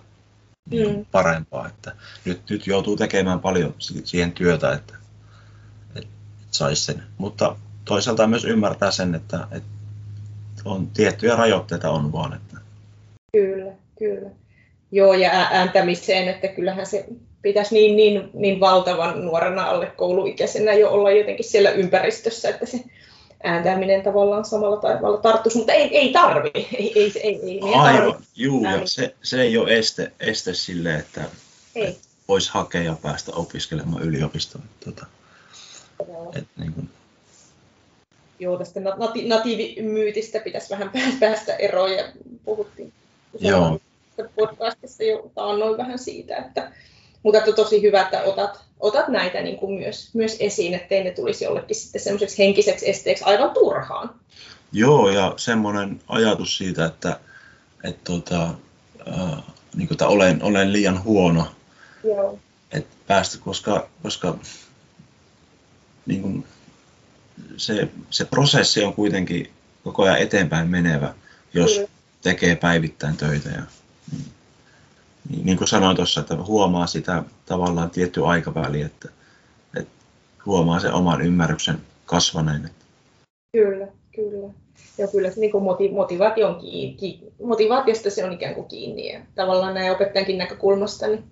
mm. 0.71 1.05
parempaa. 1.11 1.67
Että 1.67 1.91
nyt, 2.25 2.41
nyt 2.49 2.67
joutuu 2.67 2.95
tekemään 2.95 3.39
paljon 3.39 3.75
siihen 3.79 4.31
työtä, 4.31 4.73
että, 4.73 4.93
että 5.95 6.09
saisi 6.51 6.83
sen. 6.83 7.03
Mutta 7.17 7.55
toisaalta 7.85 8.27
myös 8.27 8.45
ymmärtää 8.45 8.91
sen, 8.91 9.15
että, 9.15 9.47
että 9.51 9.69
on 10.65 10.87
tiettyjä 10.87 11.35
rajoitteita 11.35 11.89
on 11.89 12.11
vaan. 12.11 12.33
Että... 12.33 12.57
Kyllä, 13.31 13.71
kyllä. 13.99 14.29
Joo, 14.91 15.13
ja 15.13 15.31
ääntämiseen, 15.31 16.27
että 16.27 16.47
kyllähän 16.47 16.85
se 16.85 17.05
pitäisi 17.41 17.73
niin, 17.73 17.95
niin, 17.95 18.29
niin 18.33 18.59
valtavan 18.59 19.25
nuorena 19.25 19.63
alle 19.63 19.85
kouluikäisenä 19.85 20.73
jo 20.73 20.89
olla 20.89 21.11
jotenkin 21.11 21.45
siellä 21.45 21.71
ympäristössä, 21.71 22.49
että 22.49 22.65
se 22.65 22.83
ääntäminen 23.43 24.03
tavallaan 24.03 24.45
samalla 24.45 24.77
tavalla 24.77 25.17
tarttuisi, 25.17 25.57
mutta 25.57 25.73
ei, 25.73 25.97
ei 25.97 26.13
tarvi. 26.13 26.51
Ei, 26.55 26.91
ei, 26.95 27.11
ei, 27.23 27.39
ei, 27.43 27.59
Aivan, 27.75 28.23
juu, 28.35 28.63
ja 28.63 28.87
se, 28.87 29.15
se 29.23 29.41
ei 29.41 29.57
ole 29.57 29.77
este, 29.77 30.11
este 30.19 30.53
sille, 30.53 30.95
että, 30.95 31.23
että 31.75 32.07
voisi 32.27 32.49
hakea 32.53 32.81
ja 32.81 32.95
päästä 33.01 33.31
opiskelemaan 33.35 34.03
yliopistoon. 34.03 34.63
Tuota, 34.83 35.05
et, 36.35 36.47
niin 36.57 36.73
kuin... 36.73 36.89
Joo, 38.39 38.57
tästä 38.57 38.79
nati, 38.79 39.27
natiivimyytistä 39.27 40.39
pitäisi 40.39 40.69
vähän 40.69 40.91
päästä 41.19 41.55
eroon 41.55 41.93
ja 41.93 42.03
puhuttiin 42.45 42.93
Joo. 43.39 43.79
podcastissa 44.35 45.03
jo 45.03 45.31
taannoin 45.35 45.77
vähän 45.77 45.99
siitä, 45.99 46.37
että 46.37 46.71
mutta 47.23 47.37
että 47.37 47.51
tosi 47.51 47.81
hyvä, 47.81 48.01
että 48.01 48.23
otat, 48.23 48.61
otat 48.79 49.07
näitä 49.07 49.41
niin 49.41 49.57
kuin 49.57 49.79
myös, 49.79 50.09
myös 50.13 50.37
esiin, 50.39 50.73
ettei 50.73 51.03
ne 51.03 51.11
tulisi 51.11 51.43
jollekin 51.43 51.75
sitten 51.75 52.01
semmoiseksi 52.01 52.37
henkiseksi 52.37 52.89
esteeksi 52.89 53.23
aivan 53.23 53.51
turhaan. 53.51 54.15
Joo, 54.71 55.09
ja 55.09 55.33
semmoinen 55.37 56.01
ajatus 56.07 56.57
siitä, 56.57 56.85
että, 56.85 57.19
että, 57.83 58.01
tota, 58.03 58.43
äh, 59.07 59.43
niin 59.75 59.87
kuin, 59.87 59.91
että 59.91 60.07
olen, 60.07 60.43
olen 60.43 60.73
liian 60.73 61.03
huono, 61.03 61.47
Joo. 62.03 62.39
että 62.71 62.95
päästä, 63.07 63.37
koska, 63.37 63.89
koska 64.03 64.37
niin 66.05 66.21
kuin, 66.21 66.45
se, 67.57 67.87
se 68.09 68.25
prosessi 68.25 68.83
on 68.83 68.93
kuitenkin 68.93 69.51
koko 69.83 70.03
ajan 70.03 70.17
eteenpäin 70.17 70.69
menevä, 70.69 71.13
jos 71.53 71.73
Kyllä. 71.73 71.87
tekee 72.21 72.55
päivittäin 72.55 73.17
töitä. 73.17 73.49
Ja, 73.49 73.61
niin 75.29 75.45
niin, 75.45 75.57
kuin 75.57 75.67
sanoin 75.67 75.95
tuossa, 75.95 76.21
että 76.21 76.35
huomaa 76.35 76.87
sitä 76.87 77.23
tavallaan 77.45 77.89
tietty 77.89 78.25
aikaväli, 78.25 78.81
että, 78.81 79.09
että 79.77 79.91
huomaa 80.45 80.79
sen 80.79 80.93
oman 80.93 81.21
ymmärryksen 81.21 81.77
kasvaneen. 82.05 82.69
Kyllä, 83.51 83.87
kyllä. 84.15 84.53
Ja 84.97 85.07
kyllä 85.07 85.29
se 85.29 85.39
niin 85.39 85.51
motivaatio 85.93 86.47
on 86.47 86.55
kiinni, 86.55 87.19
motivaatiosta 87.43 88.09
se 88.09 88.25
on 88.25 88.33
ikään 88.33 88.55
kuin 88.55 88.67
kiinni. 88.67 89.13
Ja 89.13 89.19
tavallaan 89.35 89.73
näin 89.73 89.91
opettajankin 89.91 90.37
näkökulmasta, 90.37 91.07
niin 91.07 91.23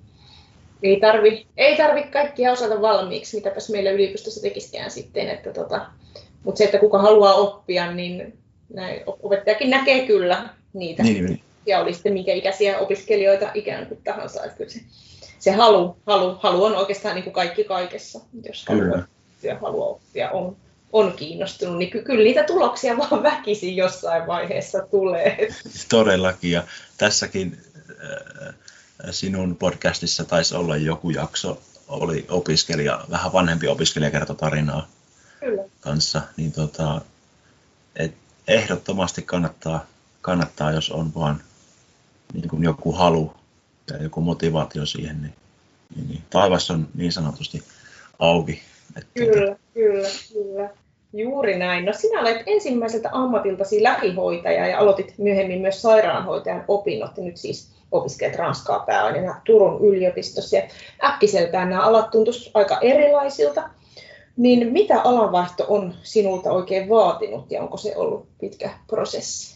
ei 0.83 0.99
tarvi, 0.99 1.47
ei 1.57 1.77
tarvi 1.77 2.03
kaikkia 2.03 2.51
osata 2.51 2.81
valmiiksi, 2.81 3.37
mitäpäs 3.37 3.69
meillä 3.69 3.91
yliopistossa 3.91 4.41
tekisikään 4.41 4.91
sitten. 4.91 5.29
Että 5.29 5.53
tota, 5.53 5.85
mutta 6.43 6.57
se, 6.57 6.63
että 6.63 6.77
kuka 6.77 6.97
haluaa 6.97 7.33
oppia, 7.33 7.91
niin 7.91 8.37
näin, 8.73 9.01
opettajakin 9.05 9.69
näkee 9.69 10.07
kyllä 10.07 10.49
niitä 10.73 11.03
niin, 11.03 11.25
niin 11.25 11.41
ja 11.65 11.79
oli 11.79 11.93
sitten 11.93 12.13
minkä 12.13 12.33
ikäisiä 12.33 12.79
opiskelijoita 12.79 13.51
ikään 13.53 13.85
kuin 13.85 14.01
tahansa. 14.03 14.43
Että 14.43 14.57
kyllä 14.57 14.69
se, 14.69 14.79
se 15.39 15.51
halu, 15.51 15.97
halu, 16.05 16.37
halu 16.39 16.63
on 16.63 16.75
oikeastaan 16.75 17.15
niin 17.15 17.23
kuin 17.23 17.33
kaikki 17.33 17.63
kaikessa, 17.63 18.19
jos 18.43 18.65
haluaa 18.69 19.03
haluaa 19.61 19.87
oppia, 19.87 20.31
on, 20.31 20.57
on 20.93 21.13
kiinnostunut, 21.13 21.77
niin 21.77 21.91
ky- 21.91 22.03
kyllä 22.03 22.23
niitä 22.23 22.43
tuloksia 22.43 22.97
vaan 23.09 23.23
väkisin 23.23 23.75
jossain 23.75 24.27
vaiheessa 24.27 24.79
tulee. 24.91 25.47
Todellakin, 25.89 26.51
ja 26.51 26.63
tässäkin 26.97 27.57
äh, 27.89 28.55
sinun 29.11 29.55
podcastissa 29.55 30.25
taisi 30.25 30.55
olla 30.55 30.77
joku 30.77 31.09
jakso, 31.09 31.61
oli 31.87 32.25
opiskelija, 32.29 33.05
vähän 33.09 33.33
vanhempi 33.33 33.67
opiskelija 33.67 34.11
kertoi 34.11 34.35
tarinaa 34.35 34.87
Kyllä. 35.39 35.63
kanssa, 35.81 36.21
niin 36.37 36.51
tota, 36.51 37.01
et 37.95 38.13
ehdottomasti 38.47 39.21
kannattaa, 39.21 39.85
kannattaa, 40.21 40.71
jos 40.71 40.89
on 40.89 41.11
vaan 41.15 41.43
niin 42.33 42.49
kuin 42.49 42.63
joku 42.63 42.91
halu 42.91 43.33
ja 43.91 44.03
joku 44.03 44.21
motivaatio 44.21 44.85
siihen, 44.85 45.21
niin, 45.21 45.33
niin, 45.95 46.09
niin 46.09 46.21
taivas 46.29 46.71
on 46.71 46.87
niin 46.93 47.11
sanotusti 47.11 47.63
auki. 48.19 48.61
Että 48.97 49.11
tuota- 49.17 49.31
kyllä, 49.33 49.55
kyllä, 49.73 50.07
kyllä. 50.33 50.69
Juuri 51.13 51.59
näin. 51.59 51.85
No 51.85 51.93
sinä 51.93 52.21
olet 52.21 52.43
ensimmäiseltä 52.45 53.09
ammatiltasi 53.11 53.83
lähihoitaja 53.83 54.67
ja 54.67 54.79
aloitit 54.79 55.13
myöhemmin 55.17 55.61
myös 55.61 55.81
sairaanhoitajan 55.81 56.65
opinnot 56.67 57.17
ja 57.17 57.23
nyt 57.23 57.37
siis 57.37 57.71
opiskelet 57.91 58.35
Ranskaa 58.35 58.79
pääaineena 58.79 59.41
Turun 59.45 59.85
yliopistossa. 59.85 60.55
Ja 60.55 60.63
äkkiseltään 61.03 61.69
nämä 61.69 61.81
alat 61.81 62.11
tuntuisivat 62.11 62.55
aika 62.55 62.79
erilaisilta. 62.81 63.69
Niin 64.37 64.73
mitä 64.73 65.01
alanvaihto 65.01 65.65
on 65.67 65.95
sinulta 66.03 66.51
oikein 66.51 66.89
vaatinut 66.89 67.51
ja 67.51 67.61
onko 67.61 67.77
se 67.77 67.95
ollut 67.95 68.27
pitkä 68.39 68.69
prosessi? 68.87 69.55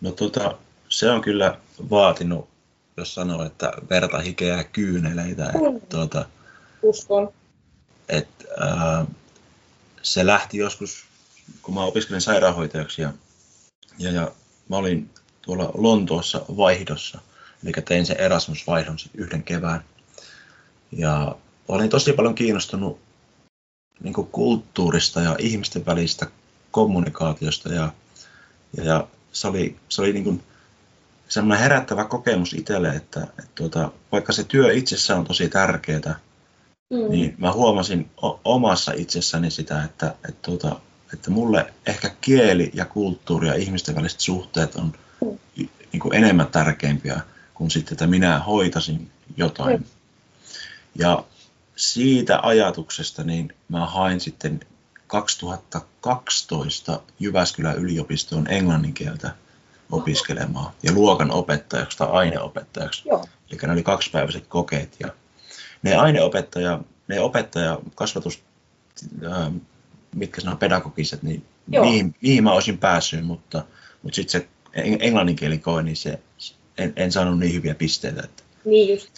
No 0.00 0.10
tota, 0.10 0.54
se 0.92 1.10
on 1.10 1.20
kyllä 1.20 1.58
vaatinut, 1.90 2.48
jos 2.96 3.14
sanoo, 3.14 3.44
että 3.44 3.72
verta, 3.90 4.18
hikeä 4.18 4.56
ja 4.56 4.64
kyyneleitä. 4.64 5.44
Mm. 5.44 5.76
Että, 5.76 5.86
tuota, 5.88 6.24
Uskon. 6.82 7.32
Et, 8.08 8.28
ää, 8.60 9.06
se 10.02 10.26
lähti 10.26 10.58
joskus, 10.58 11.04
kun 11.62 11.74
mä 11.74 11.84
opiskelin 11.84 12.20
sairaanhoitajaksi 12.20 13.02
ja, 13.02 13.12
ja, 13.98 14.10
ja 14.10 14.32
mä 14.68 14.76
olin 14.76 15.10
tuolla 15.42 15.70
Lontoossa 15.74 16.44
vaihdossa, 16.56 17.20
eli 17.64 17.72
tein 17.72 18.06
sen 18.06 18.20
Erasmus-vaihdon 18.20 18.96
yhden 19.14 19.42
kevään. 19.42 19.84
Ja 20.92 21.36
olin 21.68 21.90
tosi 21.90 22.12
paljon 22.12 22.34
kiinnostunut 22.34 22.98
niin 24.00 24.14
kulttuurista 24.14 25.20
ja 25.20 25.36
ihmisten 25.38 25.86
välistä 25.86 26.26
kommunikaatiosta 26.70 27.68
ja, 27.68 27.92
ja, 28.76 28.84
ja 28.84 29.08
se 29.32 29.48
oli, 29.48 29.76
se 29.88 30.02
oli 30.02 30.12
niin 30.12 30.24
kuin 30.24 30.42
semmoinen 31.32 31.62
herättävä 31.62 32.04
kokemus 32.04 32.52
itselle, 32.52 32.88
että, 32.88 33.22
että 33.22 33.50
tuota, 33.54 33.92
vaikka 34.12 34.32
se 34.32 34.44
työ 34.44 34.72
itsessään 34.72 35.18
on 35.18 35.24
tosi 35.24 35.48
tärkeää, 35.48 36.20
mm. 36.90 37.10
niin 37.10 37.34
mä 37.38 37.52
huomasin 37.52 38.10
o- 38.22 38.40
omassa 38.44 38.92
itsessäni 38.96 39.50
sitä, 39.50 39.84
että, 39.84 40.14
että, 40.28 40.42
tuota, 40.42 40.80
että 41.12 41.30
mulle 41.30 41.72
ehkä 41.86 42.10
kieli 42.20 42.70
ja 42.74 42.84
kulttuuri 42.84 43.48
ja 43.48 43.54
ihmisten 43.54 43.94
väliset 43.96 44.20
suhteet 44.20 44.76
on 44.76 44.92
mm. 45.24 45.38
niin 45.92 46.00
kuin 46.00 46.14
enemmän 46.14 46.46
tärkeimpiä 46.46 47.20
kuin 47.54 47.70
sitten, 47.70 47.94
että 47.94 48.06
minä 48.06 48.38
hoitasin 48.38 49.10
jotain. 49.36 49.80
Mm. 49.80 49.84
Ja 50.94 51.24
siitä 51.76 52.40
ajatuksesta 52.42 53.24
niin 53.24 53.54
mä 53.68 53.86
hain 53.86 54.20
sitten 54.20 54.60
2012 55.06 57.00
Jyväskylän 57.20 57.76
yliopistoon 57.76 58.46
englanninkieltä 58.50 59.41
opiskelemaan 59.92 60.72
ja 60.82 60.92
luokan 60.92 61.30
opettajaksi 61.30 61.98
tai 61.98 62.08
aineopettajaksi. 62.10 63.08
Joo. 63.08 63.26
Eli 63.50 63.58
ne 63.62 63.72
oli 63.72 63.82
kaksipäiväiset 63.82 64.46
kokeet 64.46 64.96
ja 65.00 65.08
ne 65.82 65.94
aineopettaja, 65.96 66.80
ne 67.08 67.20
opettaja 67.20 67.78
kasvatus, 67.94 68.42
äh, 69.26 69.52
mitkä 70.14 70.50
on 70.50 70.58
pedagogiset, 70.58 71.22
niin 71.22 71.44
niihin, 71.66 72.14
niihin 72.20 72.44
mä 72.44 72.52
olisin 72.52 72.78
päässyt, 72.78 73.26
mutta, 73.26 73.64
mutta 74.02 74.16
sitten 74.16 74.40
se 74.40 74.48
englannin 74.74 75.36
kieli 75.36 75.58
koe, 75.58 75.82
niin 75.82 75.96
se, 75.96 76.18
en, 76.78 76.92
en 76.96 77.12
saanut 77.12 77.38
niin 77.38 77.54
hyviä 77.54 77.74
pisteitä. 77.74 78.22
Että, 78.24 78.42
niin 78.64 78.94
just. 78.94 79.08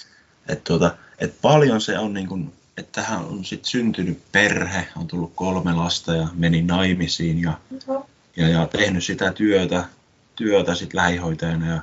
Että, 0.48 0.64
tuota, 0.64 0.96
että 1.18 1.36
paljon 1.42 1.80
se 1.80 1.98
on 1.98 2.14
niin 2.14 2.28
kuin, 2.28 2.52
että 2.76 3.02
tähän 3.02 3.24
on 3.24 3.44
sitten 3.44 3.70
syntynyt 3.70 4.18
perhe, 4.32 4.88
on 4.96 5.06
tullut 5.06 5.32
kolme 5.34 5.72
lasta 5.72 6.16
ja 6.16 6.28
meni 6.34 6.62
naimisiin 6.62 7.42
ja, 7.42 7.58
uh-huh. 7.70 8.06
ja, 8.36 8.48
ja 8.48 8.66
tehnyt 8.66 9.04
sitä 9.04 9.32
työtä 9.32 9.84
työtä 10.36 10.74
sit 10.74 10.94
lähihoitajana 10.94 11.74
ja, 11.74 11.80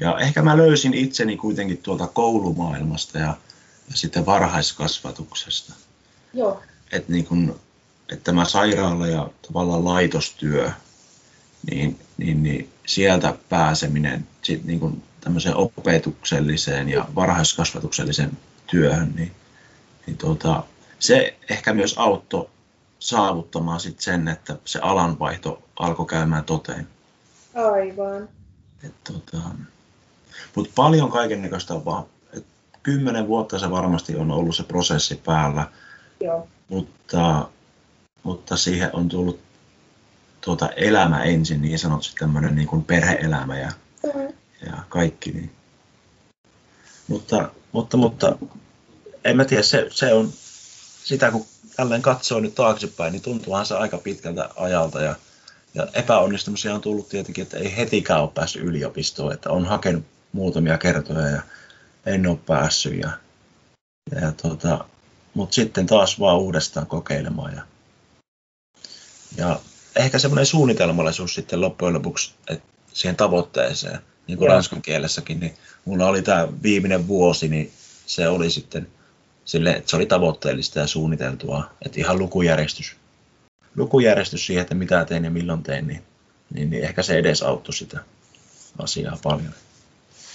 ja 0.00 0.18
ehkä 0.18 0.42
mä 0.42 0.56
löysin 0.56 0.94
itseni 0.94 1.36
kuitenkin 1.36 1.78
tuolta 1.78 2.06
koulumaailmasta 2.06 3.18
ja, 3.18 3.36
ja 3.90 3.96
sitten 3.96 4.26
varhaiskasvatuksesta. 4.26 5.72
Joo. 6.34 6.62
Et 6.92 7.08
niin 7.08 7.26
kun, 7.26 7.60
että 8.12 8.24
tämä 8.24 8.44
sairaala 8.44 9.06
ja 9.06 9.30
tavallaan 9.46 9.84
laitostyö, 9.84 10.70
niin, 11.70 11.98
niin, 12.16 12.42
niin 12.42 12.68
sieltä 12.86 13.34
pääseminen 13.48 14.28
sit 14.42 14.64
niin 14.64 14.80
kuin 14.80 15.02
tämmöiseen 15.20 15.56
opetukselliseen 15.56 16.88
ja 16.88 17.08
varhaiskasvatukselliseen 17.14 18.38
työhön, 18.66 19.12
niin, 19.16 19.32
niin 20.06 20.16
tuota, 20.16 20.64
se 20.98 21.36
ehkä 21.50 21.72
myös 21.72 21.94
auttoi 21.98 22.48
saavuttamaan 22.98 23.80
sit 23.80 24.00
sen, 24.00 24.28
että 24.28 24.58
se 24.64 24.78
alanvaihto 24.78 25.62
alkoi 25.76 26.06
käymään 26.06 26.44
toteen. 26.44 26.88
Aivan. 27.54 28.28
tota, 29.04 29.38
Mutta 30.54 30.72
paljon 30.74 31.10
kaikennäköistä 31.10 31.74
on 31.74 31.84
vaan. 31.84 32.04
Et 32.36 32.44
kymmenen 32.82 33.28
vuotta 33.28 33.58
se 33.58 33.70
varmasti 33.70 34.16
on 34.16 34.30
ollut 34.30 34.56
se 34.56 34.62
prosessi 34.62 35.20
päällä, 35.24 35.66
Joo. 36.20 36.48
mutta, 36.68 37.48
mutta 38.22 38.56
siihen 38.56 38.90
on 38.92 39.08
tullut 39.08 39.40
tuota 40.40 40.68
elämä 40.68 41.22
ensin, 41.22 41.62
niin 41.62 41.78
sanotusti 41.78 42.14
tämmöinen 42.18 42.54
niin 42.54 42.68
kuin 42.68 42.84
perheelämä 42.84 43.58
ja, 43.58 43.72
Mm. 44.14 44.32
ja 44.66 44.72
kaikki. 44.88 45.30
Niin. 45.30 45.52
Mutta, 47.08 47.50
mutta, 47.72 47.96
mutta 47.96 48.38
en 49.24 49.36
mä 49.36 49.44
tiedä, 49.44 49.62
se, 49.62 49.86
se 49.90 50.12
on 50.12 50.32
sitä 51.04 51.30
kun 51.30 51.46
tälleen 51.76 52.02
katsoo 52.02 52.40
nyt 52.40 52.54
taaksepäin, 52.54 53.12
niin 53.12 53.22
tuntuuhan 53.22 53.66
se 53.66 53.74
aika 53.74 53.98
pitkältä 53.98 54.50
ajalta 54.56 55.00
ja, 55.02 55.16
ja 55.74 55.86
epäonnistumisia 55.94 56.74
on 56.74 56.80
tullut 56.80 57.08
tietenkin, 57.08 57.42
että 57.42 57.56
ei 57.56 57.76
hetikään 57.76 58.22
ole 58.22 58.30
päässyt 58.34 58.62
yliopistoon, 58.62 59.32
että 59.32 59.50
on 59.50 59.66
hakenut 59.66 60.04
muutamia 60.32 60.78
kertoja 60.78 61.26
ja 61.28 61.42
en 62.06 62.26
ole 62.26 62.38
päässyt 62.46 63.00
ja, 63.00 63.10
ja 64.20 64.32
tota, 64.32 64.84
mutta 65.34 65.54
sitten 65.54 65.86
taas 65.86 66.20
vaan 66.20 66.38
uudestaan 66.38 66.86
kokeilemaan 66.86 67.54
ja, 67.54 67.62
ja 69.36 69.60
ehkä 69.96 70.18
semmoinen 70.18 70.46
suunnitelmallisuus 70.46 71.34
sitten 71.34 71.60
loppujen 71.60 71.94
lopuksi 71.94 72.34
että 72.48 72.64
siihen 72.92 73.16
tavoitteeseen, 73.16 73.98
niin 74.26 74.38
kuin 74.38 74.50
ranskan 74.50 74.82
kielessäkin, 74.82 75.40
niin 75.40 75.54
mulla 75.84 76.06
oli 76.06 76.22
tämä 76.22 76.48
viimeinen 76.62 77.08
vuosi, 77.08 77.48
niin 77.48 77.72
se 78.06 78.28
oli 78.28 78.50
sitten 78.50 78.88
sille, 79.44 79.70
että 79.70 79.90
se 79.90 79.96
oli 79.96 80.06
tavoitteellista 80.06 80.78
ja 80.78 80.86
suunniteltua, 80.86 81.70
että 81.82 82.00
ihan 82.00 82.18
lukujärjestys, 82.18 82.96
lukujärjestys 83.76 84.46
siihen, 84.46 84.62
että 84.62 84.74
mitä 84.74 85.04
tein 85.04 85.24
ja 85.24 85.30
milloin 85.30 85.62
tein, 85.62 85.86
niin, 85.86 86.02
niin, 86.54 86.70
niin 86.70 86.84
ehkä 86.84 87.02
se 87.02 87.18
edesauttoi 87.18 87.74
sitä 87.74 88.00
asiaa 88.78 89.18
paljon. 89.22 89.52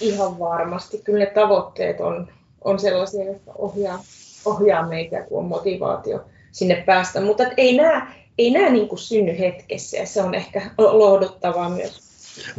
Ihan 0.00 0.38
varmasti. 0.38 0.98
Kyllä 0.98 1.18
ne 1.18 1.30
tavoitteet 1.30 2.00
on, 2.00 2.28
on 2.64 2.78
sellaisia, 2.78 3.24
jotka 3.24 3.52
ohjaa, 3.58 4.04
ohjaa 4.44 4.88
meitä, 4.88 5.22
kun 5.22 5.38
on 5.38 5.44
motivaatio 5.44 6.24
sinne 6.52 6.82
päästä. 6.86 7.20
Mutta 7.20 7.42
et 7.46 7.52
ei 7.56 7.76
nämä 7.76 8.12
ei 8.38 8.50
nämä 8.50 8.70
niin 8.70 8.88
kuin 8.88 8.98
synny 8.98 9.38
hetkessä 9.38 9.96
ja 9.96 10.06
se 10.06 10.22
on 10.22 10.34
ehkä 10.34 10.70
lohduttavaa 10.78 11.70
myös. 11.70 12.00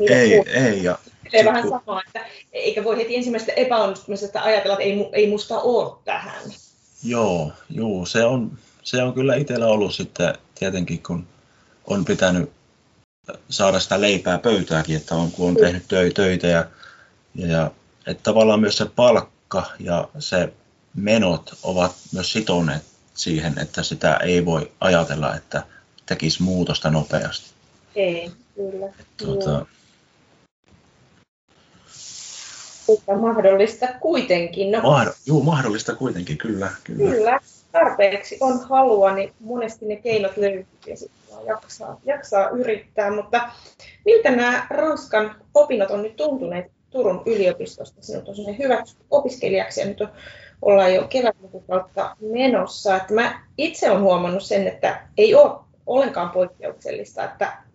Ei, 0.09 0.43
ei, 0.53 0.83
ja 0.83 0.97
Se 1.31 1.45
vähän 1.45 1.61
kun- 1.61 1.71
samaa, 1.71 2.01
että 2.07 2.25
eikä 2.53 2.83
voi 2.83 2.97
heti 2.97 3.15
ensimmäisestä 3.15 3.53
epäonnistumisesta 3.53 4.41
ajatella, 4.41 4.73
että 4.73 4.83
ei, 4.83 5.09
ei 5.13 5.29
musta 5.29 5.59
ole 5.59 5.97
tähän. 6.05 6.41
Joo, 7.03 7.51
juu, 7.69 8.05
se 8.05 8.23
on, 8.25 8.51
se 8.83 9.03
on 9.03 9.13
kyllä 9.13 9.35
itsellä 9.35 9.67
ollut 9.67 9.93
sitten 9.93 10.33
tietenkin, 10.59 11.03
kun 11.03 11.27
on 11.87 12.05
pitänyt 12.05 12.51
saada 13.49 13.79
sitä 13.79 14.01
leipää 14.01 14.37
pöytääkin, 14.37 14.95
että 14.95 15.15
on, 15.15 15.31
kun 15.31 15.49
on 15.49 15.55
tehnyt 15.55 15.83
tö, 15.87 16.11
töitä 16.15 16.47
ja, 16.47 16.65
ja, 17.35 17.71
että 18.07 18.23
tavallaan 18.23 18.59
myös 18.59 18.77
se 18.77 18.85
palkka 18.85 19.65
ja 19.79 20.09
se 20.19 20.53
menot 20.95 21.57
ovat 21.63 21.95
myös 22.13 22.31
sitoneet 22.31 22.83
siihen, 23.13 23.59
että 23.59 23.83
sitä 23.83 24.15
ei 24.15 24.45
voi 24.45 24.71
ajatella, 24.79 25.35
että 25.35 25.63
tekisi 26.05 26.43
muutosta 26.43 26.89
nopeasti. 26.89 27.49
Ei, 27.95 28.31
kyllä. 28.55 28.93
Tuota, 29.17 29.65
Mutta 32.87 33.15
mahdollista 33.15 33.87
kuitenkin. 34.01 34.71
No, 34.71 34.81
mahdo, 34.81 35.11
juu, 35.25 35.43
mahdollista 35.43 35.95
kuitenkin, 35.95 36.37
kyllä. 36.37 36.71
kyllä. 36.83 37.11
Kyllä, 37.11 37.39
tarpeeksi 37.71 38.37
on 38.41 38.59
halua, 38.59 39.13
niin 39.13 39.33
monesti 39.39 39.85
ne 39.85 39.95
keinot 39.95 40.37
löytyy 40.37 40.67
ja 40.87 40.97
sitten 40.97 41.19
jaksaa, 41.47 41.99
jaksaa 42.05 42.49
yrittää. 42.49 43.11
Mutta 43.11 43.49
miltä 44.05 44.31
nämä 44.31 44.67
Ranskan 44.69 45.35
opinnot 45.53 45.91
on 45.91 46.03
nyt 46.03 46.15
tuntuneet 46.15 46.71
Turun 46.89 47.23
yliopistosta? 47.25 48.01
Sinut 48.01 48.27
on 48.27 48.35
sinne 48.35 48.57
hyväksytty 48.57 49.05
opiskelijaksi 49.11 49.81
ja 49.81 49.87
nyt 49.87 50.01
on, 50.01 50.09
ollaan 50.61 50.93
jo 50.93 51.07
kevätlukukautta 51.07 52.15
menossa. 52.21 52.95
Että 52.95 53.13
mä 53.13 53.41
itse 53.57 53.91
olen 53.91 54.03
huomannut 54.03 54.43
sen, 54.43 54.67
että 54.67 55.01
ei 55.17 55.35
ole 55.35 55.59
ollenkaan 55.85 56.29
poikkeuksellista, 56.29 57.23
että 57.23 57.68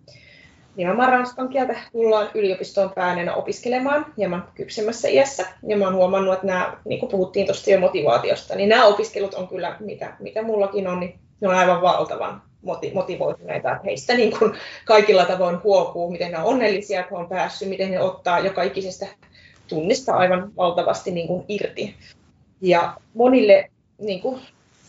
nimenomaan 0.77 1.09
ranskan 1.09 1.49
kieltä 1.49 1.77
tullaan 1.93 2.31
yliopistoon 2.35 2.91
pääneenä 2.91 3.35
opiskelemaan 3.35 4.07
hieman 4.17 4.49
kypsemmässä 4.55 5.09
iässä. 5.09 5.47
Ja 5.67 5.77
mä 5.77 5.85
oon 5.85 5.95
huomannut, 5.95 6.35
että 6.35 6.47
nämä, 6.47 6.77
niin 6.85 7.01
kuin 7.01 7.11
puhuttiin 7.11 7.47
tuosta 7.47 7.71
jo 7.71 7.81
motivaatiosta, 7.81 8.55
niin 8.55 8.69
nämä 8.69 8.85
opiskelut 8.85 9.35
on 9.35 9.49
kyllä, 9.49 9.77
mitä, 9.81 10.17
mitä 10.21 10.43
mullakin 10.43 10.89
on, 10.89 11.01
niin 11.01 11.19
ne 11.41 11.49
on 11.49 11.55
aivan 11.55 11.83
valtavan 11.83 12.43
moti- 12.63 12.95
motivoituneita. 12.95 13.73
Että 13.73 13.85
heistä 13.85 14.15
niin 14.15 14.39
kuin 14.39 14.53
kaikilla 14.85 15.25
tavoin 15.25 15.63
huokuu, 15.63 16.11
miten 16.11 16.33
ne 16.33 16.39
on 16.39 16.45
onnellisia, 16.45 17.01
että 17.01 17.15
he 17.15 17.21
on 17.21 17.29
päässyt, 17.29 17.69
miten 17.69 17.91
ne 17.91 18.01
ottaa 18.01 18.39
joka 18.39 18.63
ikisestä 18.63 19.07
tunnista 19.69 20.15
aivan 20.15 20.53
valtavasti 20.57 21.11
niin 21.11 21.27
kuin 21.27 21.45
irti. 21.49 21.95
Ja 22.61 22.97
monille, 23.15 23.71
niin 23.99 24.21
kuin 24.21 24.41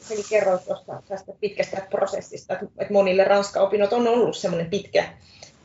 säkin 0.01 0.25
kerroit 0.29 0.65
tuosta 0.65 1.01
tästä 1.07 1.31
pitkästä 1.39 1.87
prosessista, 1.89 2.53
että 2.53 2.93
monille 2.93 3.23
ranska-opinnot 3.23 3.93
on 3.93 4.07
ollut 4.07 4.37
semmoinen 4.37 4.69
pitkä, 4.69 5.03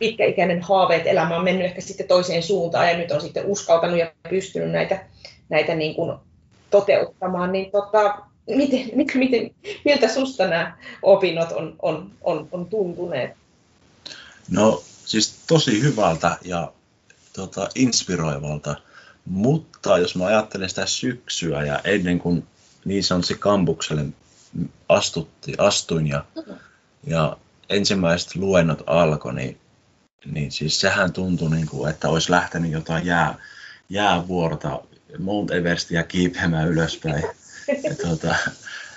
pitkäikäinen 0.00 0.62
haave, 0.62 0.96
että 0.96 1.10
elämä 1.10 1.36
on 1.36 1.44
mennyt 1.44 1.66
ehkä 1.66 1.80
sitten 1.80 2.08
toiseen 2.08 2.42
suuntaan 2.42 2.88
ja 2.88 2.98
nyt 2.98 3.10
on 3.10 3.20
sitten 3.20 3.46
uskaltanut 3.46 3.98
ja 3.98 4.12
pystynyt 4.30 4.70
näitä, 4.70 5.04
näitä 5.48 5.74
niin 5.74 5.94
kuin 5.94 6.18
toteuttamaan, 6.70 7.52
niin 7.52 7.70
tota, 7.70 8.18
miten, 8.46 8.90
miten, 8.96 9.18
miten, 9.18 9.50
miltä 9.84 10.08
susta 10.08 10.46
nämä 10.46 10.76
opinnot 11.02 11.52
on, 11.52 11.76
on, 11.82 12.10
on, 12.20 12.48
on 12.52 12.66
tuntuneet? 12.66 13.30
No 14.50 14.82
siis 15.04 15.34
tosi 15.46 15.82
hyvältä 15.82 16.36
ja 16.44 16.72
tota, 17.32 17.68
inspiroivalta, 17.74 18.76
mutta 19.24 19.98
jos 19.98 20.16
mä 20.16 20.26
ajattelen 20.26 20.68
sitä 20.68 20.86
syksyä 20.86 21.64
ja 21.64 21.80
ennen 21.84 22.18
kuin 22.18 22.46
niin 22.84 23.04
sanotusti 23.04 23.34
kampukselle 23.34 24.04
astutti, 24.88 25.54
astuin 25.58 26.06
ja, 26.06 26.24
ja 27.06 27.36
ensimmäiset 27.68 28.36
luennot 28.36 28.82
alkoi, 28.86 29.34
niin, 29.34 29.59
niin 30.24 30.52
siis 30.52 30.80
sehän 30.80 31.12
tuntui 31.12 31.50
niin 31.50 31.66
kuin, 31.66 31.90
että 31.90 32.08
olisi 32.08 32.30
lähtenyt 32.30 32.70
jotain 32.70 33.06
jää, 33.06 33.34
jäävuorta 33.88 34.80
Mount 35.18 35.50
Everestia 35.50 36.02
kiipeämään 36.02 36.68
ylöspäin. 36.68 37.24
Ja, 37.82 37.94
tota, 38.08 38.34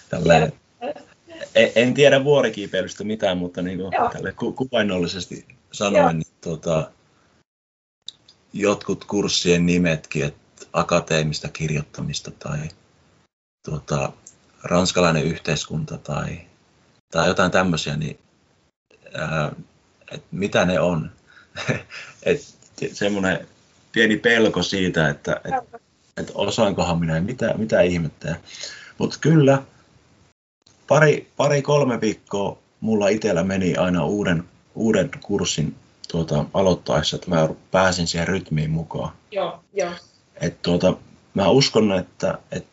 tälleen, 0.09 0.53
en, 1.55 1.71
en 1.75 1.93
tiedä 1.93 2.23
vuorikiipeilystä 2.23 3.03
mitään, 3.03 3.37
mutta 3.37 3.61
niin 3.61 3.77
kuin, 3.77 3.93
Joo. 3.93 4.09
tälle 4.09 4.31
ku, 4.31 4.51
kuvainnollisesti 4.51 5.45
Joo. 5.47 5.57
sanoen, 5.71 6.19
niin 6.19 6.33
tota, 6.41 6.91
jotkut 8.53 9.05
kurssien 9.05 9.65
nimetkin, 9.65 10.25
että 10.25 10.65
akateemista 10.73 11.49
kirjoittamista 11.49 12.31
tai 12.31 12.59
tota, 13.69 14.13
ranskalainen 14.63 15.23
yhteiskunta 15.23 15.97
tai, 15.97 16.41
tai 17.11 17.27
jotain 17.27 17.51
tämmöisiä, 17.51 17.97
niin 17.97 18.19
ää, 19.13 19.51
et 20.13 20.23
mitä 20.31 20.65
ne 20.65 20.79
on? 20.79 21.11
et, 22.23 22.53
semmoinen 22.93 23.47
pieni 23.91 24.17
pelko 24.17 24.63
siitä, 24.63 25.09
että 25.09 25.41
et, 25.43 25.81
et 26.17 26.31
osaankohan 26.35 26.99
minä, 26.99 27.21
mitä, 27.21 27.53
mitä 27.57 27.81
ihmettä. 27.81 28.35
Mutta 28.97 29.17
kyllä, 29.21 29.63
pari, 30.87 31.31
pari 31.37 31.61
kolme 31.61 32.01
viikkoa 32.01 32.57
mulla 32.79 33.07
itsellä 33.07 33.43
meni 33.43 33.75
aina 33.75 34.05
uuden, 34.05 34.43
uuden 34.75 35.09
kurssin 35.21 35.75
tuota, 36.11 36.45
aloittaessa, 36.53 37.15
että 37.15 37.29
mä 37.29 37.49
pääsin 37.71 38.07
siihen 38.07 38.27
rytmiin 38.27 38.71
mukaan. 38.71 39.13
Joo, 39.31 39.63
joo. 39.73 39.93
Et 40.41 40.61
tuota, 40.61 40.93
mä 41.33 41.49
uskon, 41.49 41.91
että, 41.91 42.37
että 42.51 42.69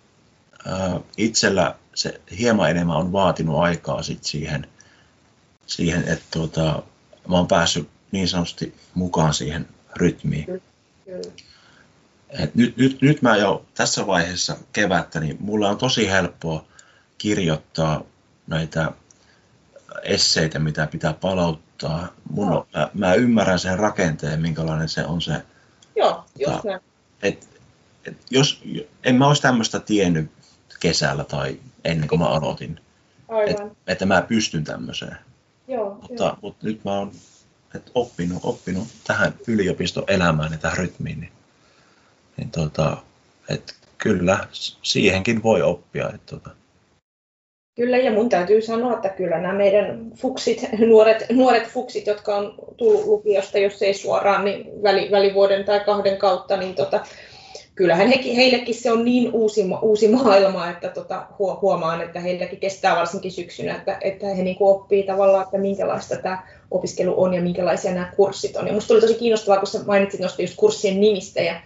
ää, 0.67 1.01
itsellä 1.17 1.75
se 1.95 2.21
hieman 2.39 2.71
enemmän 2.71 2.97
on 2.97 3.13
vaatinut 3.13 3.59
aikaa 3.59 4.03
sit 4.03 4.25
siihen, 4.25 4.67
siihen 5.67 6.09
että 6.09 6.25
tuota, 6.31 6.83
mä 7.29 7.37
oon 7.37 7.49
päässyt 7.49 7.89
niin 8.13 8.29
sanotusti 8.29 8.75
mukaan 8.95 9.35
siihen 9.35 9.69
rytmiin. 9.97 10.45
Kyllä. 10.45 11.33
Et 12.31 12.55
nyt, 12.55 12.77
nyt, 12.77 13.03
nyt 13.03 13.23
mä 13.23 13.37
jo 13.37 13.65
tässä 13.75 14.07
vaiheessa 14.07 14.57
kevättä, 14.73 15.21
niin 15.21 15.37
mulla 15.41 15.69
on 15.69 15.79
tosi 15.79 16.11
helppoa 16.11 16.65
kirjoittaa 17.19 18.03
näitä 18.47 18.93
esseitä, 20.03 20.59
mitä 20.59 20.87
pitää 20.87 21.13
palauttaa. 21.13 22.09
Mun, 22.31 22.53
on- 22.53 22.67
mä, 22.75 22.91
mä 22.95 23.15
ymmärrän 23.15 23.59
sen 23.59 23.79
rakenteen, 23.79 24.41
minkälainen 24.41 24.89
se 24.89 25.05
on 25.05 25.23
se 25.23 25.43
Joo, 25.97 26.25
just 26.39 26.53
Tota, 26.57 26.69
näin. 26.69 26.81
et, 27.23 27.49
et 28.05 28.17
jos, 28.31 28.63
en 29.05 29.15
mä 29.15 29.27
olisi 29.27 29.43
tämmöistä 29.43 29.81
tiennyt 29.81 30.31
kesällä 30.81 31.25
tai 31.25 31.61
ennen 31.85 32.09
kuin 32.09 32.19
mä 32.19 32.29
aloitin. 32.29 32.81
Että 33.87 34.07
mä 34.07 34.23
pystyn 34.23 34.65
tämmöiseen. 34.65 35.17
Joo, 35.71 35.91
Mutta, 35.91 36.25
joo. 36.25 36.37
mutta 36.43 36.67
nyt 36.67 36.85
mä 36.85 36.99
oon 36.99 37.13
et 37.75 37.91
oppinut, 37.95 38.39
oppinut 38.43 38.89
tähän 39.07 39.35
yliopistoelämään 39.47 40.53
ja 40.53 40.59
tähän 40.59 40.79
rytmiin, 40.79 41.21
niin, 41.21 41.33
niin 42.37 42.51
tota, 42.51 42.97
et 43.49 43.75
kyllä 43.99 44.39
siihenkin 44.83 45.43
voi 45.43 45.63
oppia. 45.63 46.11
Et 46.15 46.27
tota, 46.27 46.51
Kyllä, 47.77 47.97
ja 47.97 48.11
mun 48.11 48.29
täytyy 48.29 48.63
sanoa, 48.63 48.95
että 48.95 49.09
kyllä 49.09 49.41
nämä 49.41 49.55
meidän 49.55 50.11
fuksit, 50.17 50.69
nuoret, 50.89 51.27
nuoret 51.33 51.69
fuksit, 51.69 52.07
jotka 52.07 52.37
on 52.37 52.55
tullut 52.77 53.05
lukiosta, 53.05 53.59
jos 53.59 53.83
ei 53.83 53.95
suoraan, 53.95 54.45
niin 54.45 54.83
väli, 54.83 55.11
välivuoden 55.11 55.65
tai 55.65 55.81
kahden 55.81 56.19
kautta, 56.19 56.57
niin 56.57 56.75
tota, 56.75 57.01
kyllähän 57.75 58.09
hekin, 58.09 58.37
heillekin 58.37 58.75
se 58.75 58.93
on 58.93 59.05
niin 59.05 59.33
uusi, 59.33 59.65
uusi 59.83 60.09
maailma, 60.09 60.71
että 60.71 60.89
tota, 60.89 61.27
huo- 61.39 61.59
huomaan, 61.63 62.01
että 62.01 62.21
heilläkin 62.21 62.61
kestää 62.61 62.97
varsinkin 62.97 63.33
syksynä, 63.33 63.77
että, 63.77 63.99
että 64.01 64.27
he 64.27 64.43
niin 64.43 64.57
oppii 64.61 65.03
tavallaan, 65.03 65.45
että 65.45 65.59
minkälaista 65.59 66.17
tämä 66.17 66.47
opiskelu 66.71 67.23
on 67.23 67.35
ja 67.35 67.43
minkälaisia 67.43 67.95
nämä 67.95 68.13
kurssit 68.17 68.57
on. 68.57 68.67
Ja 68.67 68.73
musta 68.73 68.95
oli 68.95 69.01
tosi 69.01 69.15
kiinnostavaa, 69.15 69.59
kun 69.59 69.69
sä 69.69 69.81
mainitsit 69.87 70.21
noista 70.21 70.43
just 70.43 70.57
kurssien 70.57 71.01
nimistä 71.01 71.41
ja 71.41 71.61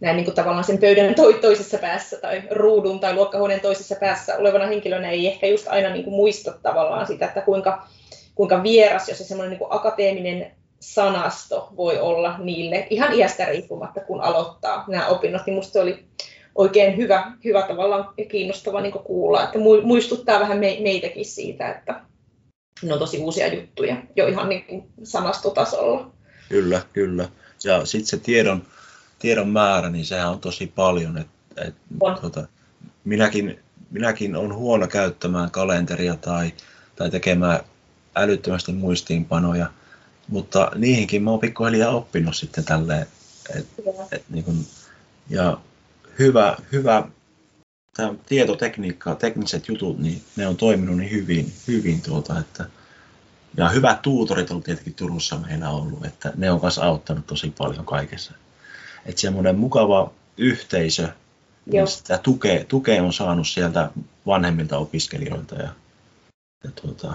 näin 0.00 0.16
niin 0.16 0.24
kuin 0.24 0.34
tavallaan 0.34 0.64
sen 0.64 0.78
pöydän 0.78 1.14
to- 1.14 1.32
toisessa 1.32 1.78
päässä 1.78 2.16
tai 2.16 2.42
ruudun 2.50 3.00
tai 3.00 3.14
luokkahuoneen 3.14 3.60
toisessa 3.60 3.96
päässä 4.00 4.36
olevana 4.36 4.66
henkilönä 4.66 5.10
ei 5.10 5.26
ehkä 5.26 5.46
just 5.46 5.68
aina 5.68 5.90
niin 5.90 6.04
kuin 6.04 6.14
muista 6.14 6.52
tavallaan 6.62 7.06
sitä, 7.06 7.26
että 7.26 7.40
kuinka, 7.40 7.86
kuinka 8.34 8.62
vieras, 8.62 9.08
jos 9.08 9.18
se 9.18 9.24
semmoinen 9.24 9.50
niin 9.50 9.58
kuin 9.58 9.72
akateeminen 9.72 10.52
sanasto 10.80 11.72
voi 11.76 11.98
olla 11.98 12.38
niille 12.38 12.86
ihan 12.90 13.12
iästä 13.14 13.44
riippumatta, 13.44 14.00
kun 14.00 14.20
aloittaa 14.20 14.84
nämä 14.88 15.06
opinnot, 15.06 15.46
niin 15.46 15.54
musta 15.54 15.80
oli 15.80 16.04
oikein 16.54 16.96
hyvä, 16.96 17.32
hyvä 17.44 17.62
tavallaan 17.62 18.08
ja 18.18 18.24
kiinnostava 18.24 18.80
niin 18.80 18.92
kuulla, 18.92 19.42
että 19.44 19.58
mu- 19.58 19.82
muistuttaa 19.82 20.40
vähän 20.40 20.58
me- 20.58 20.78
meitäkin 20.80 21.24
siitä, 21.24 21.70
että 21.70 22.00
ne 22.82 22.92
on 22.92 22.98
tosi 22.98 23.18
uusia 23.18 23.54
juttuja 23.54 23.96
jo 24.16 24.26
ihan 24.26 24.48
niin 24.48 24.64
kuin 24.64 24.84
sanastotasolla. 25.04 26.10
kyllä, 26.48 26.82
kyllä. 26.92 27.28
Ja 27.64 27.86
sitten 27.86 28.06
se 28.06 28.18
tiedon, 28.18 28.62
tiedon 29.18 29.48
määrä, 29.48 29.90
niin 29.90 30.04
sehän 30.04 30.30
on 30.30 30.40
tosi 30.40 30.66
paljon. 30.66 31.18
Et, 31.18 31.26
et, 31.66 31.74
On. 32.00 32.18
tota, 32.20 32.46
minäkin, 33.04 33.60
minäkin 33.90 34.36
olen 34.36 34.54
huono 34.54 34.86
käyttämään 34.86 35.50
kalenteria 35.50 36.14
tai, 36.16 36.52
tai 36.96 37.10
tekemään 37.10 37.60
älyttömästi 38.16 38.72
muistiinpanoja, 38.72 39.66
mutta 40.30 40.70
niihinkin 40.74 41.22
mä 41.22 41.30
oon 41.30 41.40
pikkuhiljaa 41.40 41.90
oppinut 41.96 42.36
sitten 42.36 42.64
tälleen, 42.64 43.06
et, 43.56 43.66
et 44.12 44.24
niin 44.30 44.44
kun, 44.44 44.64
ja 45.28 45.58
hyvä, 46.18 46.56
hyvä 46.72 47.08
tämä 47.96 48.14
tietotekniikka, 48.26 49.14
tekniset 49.14 49.68
jutut, 49.68 49.98
niin 49.98 50.22
ne 50.36 50.46
on 50.46 50.56
toiminut 50.56 50.96
niin 50.96 51.10
hyvin, 51.10 51.52
hyvin 51.68 52.02
tuota, 52.02 52.38
että 52.38 52.66
ja 53.56 53.68
hyvät 53.68 54.02
tuutorit 54.02 54.50
on 54.50 54.62
tietenkin 54.62 54.94
Turussa 54.94 55.38
meillä 55.38 55.70
ollut, 55.70 56.04
että 56.04 56.32
ne 56.36 56.50
on 56.50 56.60
myös 56.62 56.78
auttanut 56.78 57.26
tosi 57.26 57.54
paljon 57.58 57.86
kaikessa. 57.86 58.32
Että 59.06 59.20
semmoinen 59.20 59.58
mukava 59.58 60.12
yhteisö, 60.36 61.02
Joo. 61.02 61.12
niin 61.66 61.86
sitä 61.86 62.18
tukea, 62.18 62.64
tukea 62.64 63.02
on 63.02 63.12
saanut 63.12 63.48
sieltä 63.48 63.90
vanhemmilta 64.26 64.78
opiskelijoilta 64.78 65.54
ja, 65.54 65.68
ja 66.64 66.70
tuota, 66.70 67.14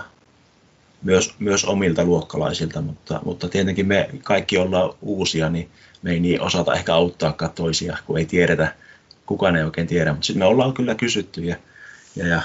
myös, 1.06 1.36
myös 1.40 1.66
omilta 1.66 2.04
luokkalaisilta, 2.04 2.82
mutta, 2.82 3.20
mutta 3.26 3.50
tietenkin 3.50 3.88
me 3.88 4.10
kaikki 4.24 4.58
ollaan 4.58 4.94
uusia, 5.02 5.50
niin 5.50 5.70
me 6.02 6.12
ei 6.12 6.20
niin 6.20 6.42
osata 6.42 6.74
ehkä 6.74 6.96
auttaakaan 6.96 7.52
toisia, 7.52 7.98
kun 8.08 8.18
ei 8.18 8.26
tiedetä, 8.26 8.76
kukaan 9.26 9.56
ei 9.56 9.64
oikein 9.64 9.88
tiedä, 9.88 10.12
mutta 10.12 10.26
sitten 10.26 10.40
me 10.40 10.46
ollaan 10.46 10.74
kyllä 10.74 10.96
kysytty 10.96 11.42
ja, 11.42 11.56
ja, 12.16 12.28
ja 12.28 12.42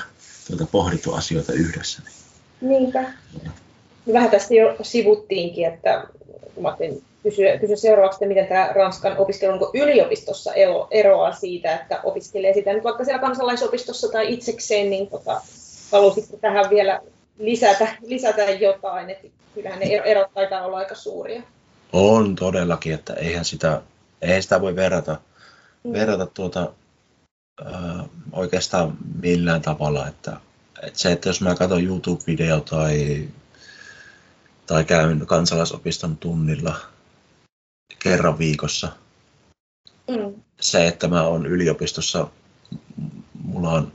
tuota, 0.48 0.66
pohdittu 0.72 1.12
asioita 1.12 1.52
yhdessä. 1.52 2.02
Niin. 2.02 2.14
Niinpä. 2.60 3.04
Vähän 4.12 4.30
tästä 4.30 4.54
jo 4.54 4.76
sivuttiinkin, 4.82 5.66
että 5.66 6.04
kun 6.54 6.62
mä 6.62 6.76
kysyä, 7.22 7.58
kysyä 7.58 7.76
seuraavaksi, 7.76 8.16
että 8.16 8.28
miten 8.28 8.46
tämä 8.46 8.72
Ranskan 8.74 9.18
opiskelu 9.18 9.52
onko 9.52 9.70
yliopistossa 9.74 10.54
ero, 10.54 10.88
eroaa 10.90 11.32
siitä, 11.32 11.74
että 11.74 12.00
opiskelee 12.04 12.54
sitä 12.54 12.72
nyt 12.72 12.84
vaikka 12.84 13.04
siellä 13.04 13.20
kansalaisopistossa 13.20 14.08
tai 14.08 14.32
itsekseen, 14.32 14.90
niin 14.90 15.06
tota, 15.06 15.40
halusitko 15.92 16.36
tähän 16.36 16.70
vielä 16.70 17.00
lisätä, 17.40 17.96
lisätä 18.06 18.42
jotain, 18.42 19.10
että 19.10 19.26
kyllähän 19.54 19.78
ne 19.80 19.86
ero- 19.86 20.04
erot 20.04 20.34
taitaa 20.34 20.64
olla 20.64 20.76
aika 20.76 20.94
suuria. 20.94 21.42
On 21.92 22.34
todellakin, 22.36 22.94
että 22.94 23.14
eihän 23.14 23.44
sitä, 23.44 23.82
eihän 24.22 24.42
sitä 24.42 24.60
voi 24.60 24.76
verrata, 24.76 25.20
Mm. 25.84 25.92
verrata 25.92 26.26
tuota, 26.26 26.72
ää, 27.64 28.04
oikeastaan 28.32 28.96
millään 29.22 29.62
tavalla. 29.62 30.06
Että, 30.08 30.36
että 30.82 30.98
se, 30.98 31.12
että 31.12 31.28
jos 31.28 31.40
mä 31.40 31.54
katson 31.54 31.82
YouTube-video 31.86 32.60
tai, 32.70 33.28
tai 34.66 34.84
käyn 34.84 35.26
kansalaisopiston 35.26 36.16
tunnilla 36.16 36.76
kerran 37.98 38.38
viikossa, 38.38 38.88
Mm. 40.08 40.42
se, 40.60 40.86
että 40.86 41.08
mä 41.08 41.22
oon 41.22 41.46
yliopistossa, 41.46 42.26
mulla 43.44 43.70
on 43.70 43.92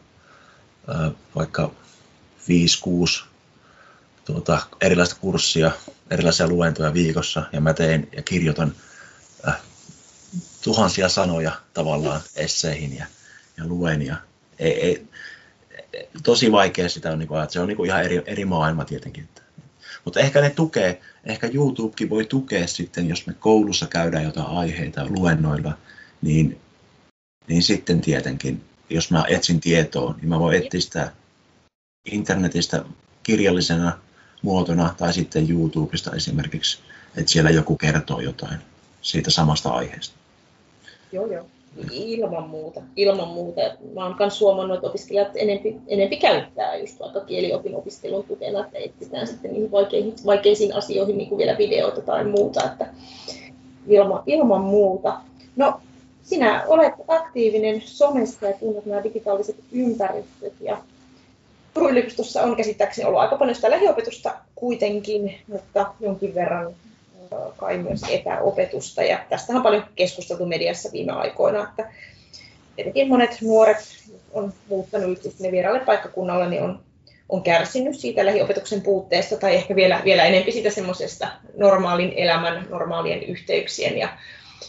ää, 0.88 1.12
vaikka 1.36 1.71
5-6 2.47 3.25
tuota, 4.25 4.59
erilaista 4.81 5.15
kurssia, 5.21 5.71
erilaisia 6.11 6.47
luentoja 6.47 6.93
viikossa, 6.93 7.43
ja 7.51 7.61
mä 7.61 7.73
teen 7.73 8.07
ja 8.15 8.21
kirjoitan 8.21 8.75
äh, 9.47 9.61
tuhansia 10.63 11.09
sanoja 11.09 11.51
tavallaan 11.73 12.21
esseihin 12.35 12.97
ja, 12.97 13.05
ja 13.57 13.67
luen. 13.67 14.01
Ja 14.01 14.15
ei, 14.59 14.81
ei, 14.81 15.07
tosi 16.23 16.51
vaikea 16.51 16.89
sitä 16.89 17.11
on, 17.11 17.19
niin 17.19 17.27
kuin, 17.27 17.43
että 17.43 17.53
se 17.53 17.59
on 17.59 17.67
niin 17.67 17.77
kuin 17.77 17.88
ihan 17.88 18.03
eri, 18.03 18.23
eri 18.25 18.45
maailma 18.45 18.85
tietenkin. 18.85 19.29
Mutta 20.05 20.19
ehkä 20.19 20.41
ne 20.41 20.49
tukee, 20.49 21.01
ehkä 21.23 21.49
YouTubekin 21.53 22.09
voi 22.09 22.25
tukea 22.25 22.67
sitten, 22.67 23.09
jos 23.09 23.27
me 23.27 23.33
koulussa 23.33 23.88
käydään 23.88 24.23
jotain 24.23 24.47
aiheita 24.47 25.05
luennoilla, 25.09 25.77
niin, 26.21 26.59
niin 27.47 27.63
sitten 27.63 28.01
tietenkin, 28.01 28.63
jos 28.89 29.11
mä 29.11 29.25
etsin 29.27 29.59
tietoa, 29.59 30.15
niin 30.17 30.29
mä 30.29 30.39
voin 30.39 30.63
etsiä 30.63 30.81
sitä 30.81 31.11
internetistä 32.11 32.85
kirjallisena 33.23 33.99
muotona 34.45 34.95
tai 34.97 35.13
sitten 35.13 35.51
YouTubesta 35.51 36.12
esimerkiksi, 36.15 36.79
että 37.17 37.31
siellä 37.31 37.49
joku 37.49 37.75
kertoo 37.75 38.19
jotain 38.19 38.60
siitä 39.01 39.31
samasta 39.31 39.69
aiheesta. 39.69 40.15
Joo, 41.12 41.25
joo. 41.25 41.45
Ilman 41.91 42.49
muuta. 42.49 42.81
Ilman 42.95 43.27
muuta. 43.27 43.62
Mä 43.93 44.05
oon 44.05 44.15
myös 44.19 44.41
huomannut, 44.41 44.75
että 44.75 44.88
opiskelijat 44.88 45.31
enempi, 45.36 45.75
enempi 45.88 46.17
käyttää 46.17 46.75
just 46.75 46.99
vaikka 46.99 47.19
kieliopin 47.19 47.75
opiskelun 47.75 48.23
tukena, 48.23 48.65
että 48.65 48.77
etsitään 48.77 49.27
sitten 49.27 49.53
niihin 49.53 49.71
vaikeisiin, 49.71 50.15
vaikeisiin 50.25 50.75
asioihin 50.75 51.17
niin 51.17 51.29
kuin 51.29 51.38
vielä 51.38 51.58
videoita 51.58 52.01
tai 52.01 52.23
muuta. 52.23 52.63
Että 52.65 52.88
ilman, 53.88 54.23
ilman 54.25 54.62
muuta. 54.62 55.21
No, 55.55 55.81
sinä 56.23 56.63
olet 56.67 56.93
aktiivinen 57.08 57.81
somessa 57.86 58.45
ja 58.47 58.53
tunnet 58.53 58.86
nämä 58.86 59.03
digitaaliset 59.03 59.55
ympäristöt 59.71 60.53
ja 60.62 60.77
Yliopistossa 61.81 62.41
on 62.41 62.55
käsittääkseni 62.55 63.07
ollut 63.07 63.21
aika 63.21 63.35
paljon 63.35 63.55
sitä 63.55 63.71
lähiopetusta 63.71 64.35
kuitenkin, 64.55 65.38
mutta 65.47 65.93
jonkin 65.99 66.35
verran 66.35 66.75
kai 67.57 67.77
myös 67.77 68.01
etäopetusta. 68.09 69.03
Ja 69.03 69.19
tästä 69.29 69.53
on 69.53 69.63
paljon 69.63 69.83
keskusteltu 69.95 70.45
mediassa 70.45 70.89
viime 70.93 71.11
aikoina, 71.11 71.63
että 71.63 71.91
tietenkin 72.75 73.09
monet 73.09 73.38
nuoret 73.41 73.77
on 74.33 74.53
muuttanut 74.69 75.21
sinne 75.21 75.51
vieraalle 75.51 75.79
paikkakunnalle, 75.79 76.49
niin 76.49 76.63
on, 76.63 76.79
on 77.29 77.43
kärsinyt 77.43 77.99
siitä 77.99 78.25
lähiopetuksen 78.25 78.81
puutteesta 78.81 79.38
tai 79.38 79.55
ehkä 79.55 79.75
vielä, 79.75 80.01
vielä 80.05 80.23
enemmän 80.23 80.53
siitä 80.53 80.69
semmoisesta 80.69 81.27
normaalin 81.57 82.13
elämän, 82.15 82.67
normaalien 82.69 83.23
yhteyksien 83.23 83.97
ja 83.97 84.09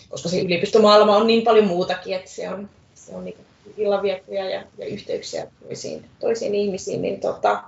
koska 0.08 0.28
se 0.28 0.40
yliopistomaailma 0.40 1.16
on 1.16 1.26
niin 1.26 1.44
paljon 1.44 1.66
muutakin, 1.66 2.16
että 2.16 2.30
se 2.30 2.48
on, 2.48 2.70
se 2.94 3.14
on 3.14 3.24
niin 3.24 3.45
illanviettoja 3.76 4.50
ja, 4.50 4.64
ja 4.78 4.86
yhteyksiä 4.86 5.46
toisiin, 5.62 6.04
toisiin 6.20 6.54
ihmisiin. 6.54 7.02
Niin 7.02 7.20
tota, 7.20 7.62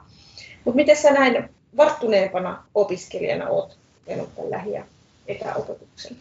mutta 0.64 0.76
miten 0.76 0.96
sä 0.96 1.10
näin 1.10 1.48
varttuneempana 1.76 2.64
opiskelijana 2.74 3.48
oot 3.48 3.78
kokenut 3.94 4.34
tämän 4.34 4.50
lähi- 4.50 4.72
ja 4.72 4.84
etäopetuksen? 5.26 6.16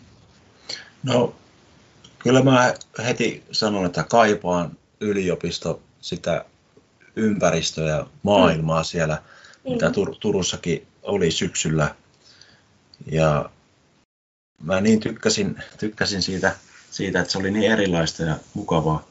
No, 1.03 1.33
kyllä 2.19 2.43
mä 2.43 2.73
heti 3.05 3.43
sanon, 3.51 3.85
että 3.85 4.03
kaipaan 4.03 4.77
yliopisto 4.99 5.81
sitä 6.01 6.45
ympäristöä 7.15 7.89
ja 7.89 8.07
maailmaa 8.23 8.83
siellä, 8.83 9.21
mitä 9.69 9.87
Tur- 9.87 10.17
Turussakin 10.19 10.87
oli 11.03 11.31
syksyllä. 11.31 11.95
Ja 13.11 13.49
mä 14.61 14.81
niin 14.81 14.99
tykkäsin, 14.99 15.63
tykkäsin 15.77 16.21
siitä, 16.21 16.55
siitä, 16.91 17.19
että 17.19 17.31
se 17.31 17.37
oli 17.37 17.51
niin 17.51 17.71
erilaista 17.71 18.23
ja 18.23 18.35
mukavaa. 18.53 19.07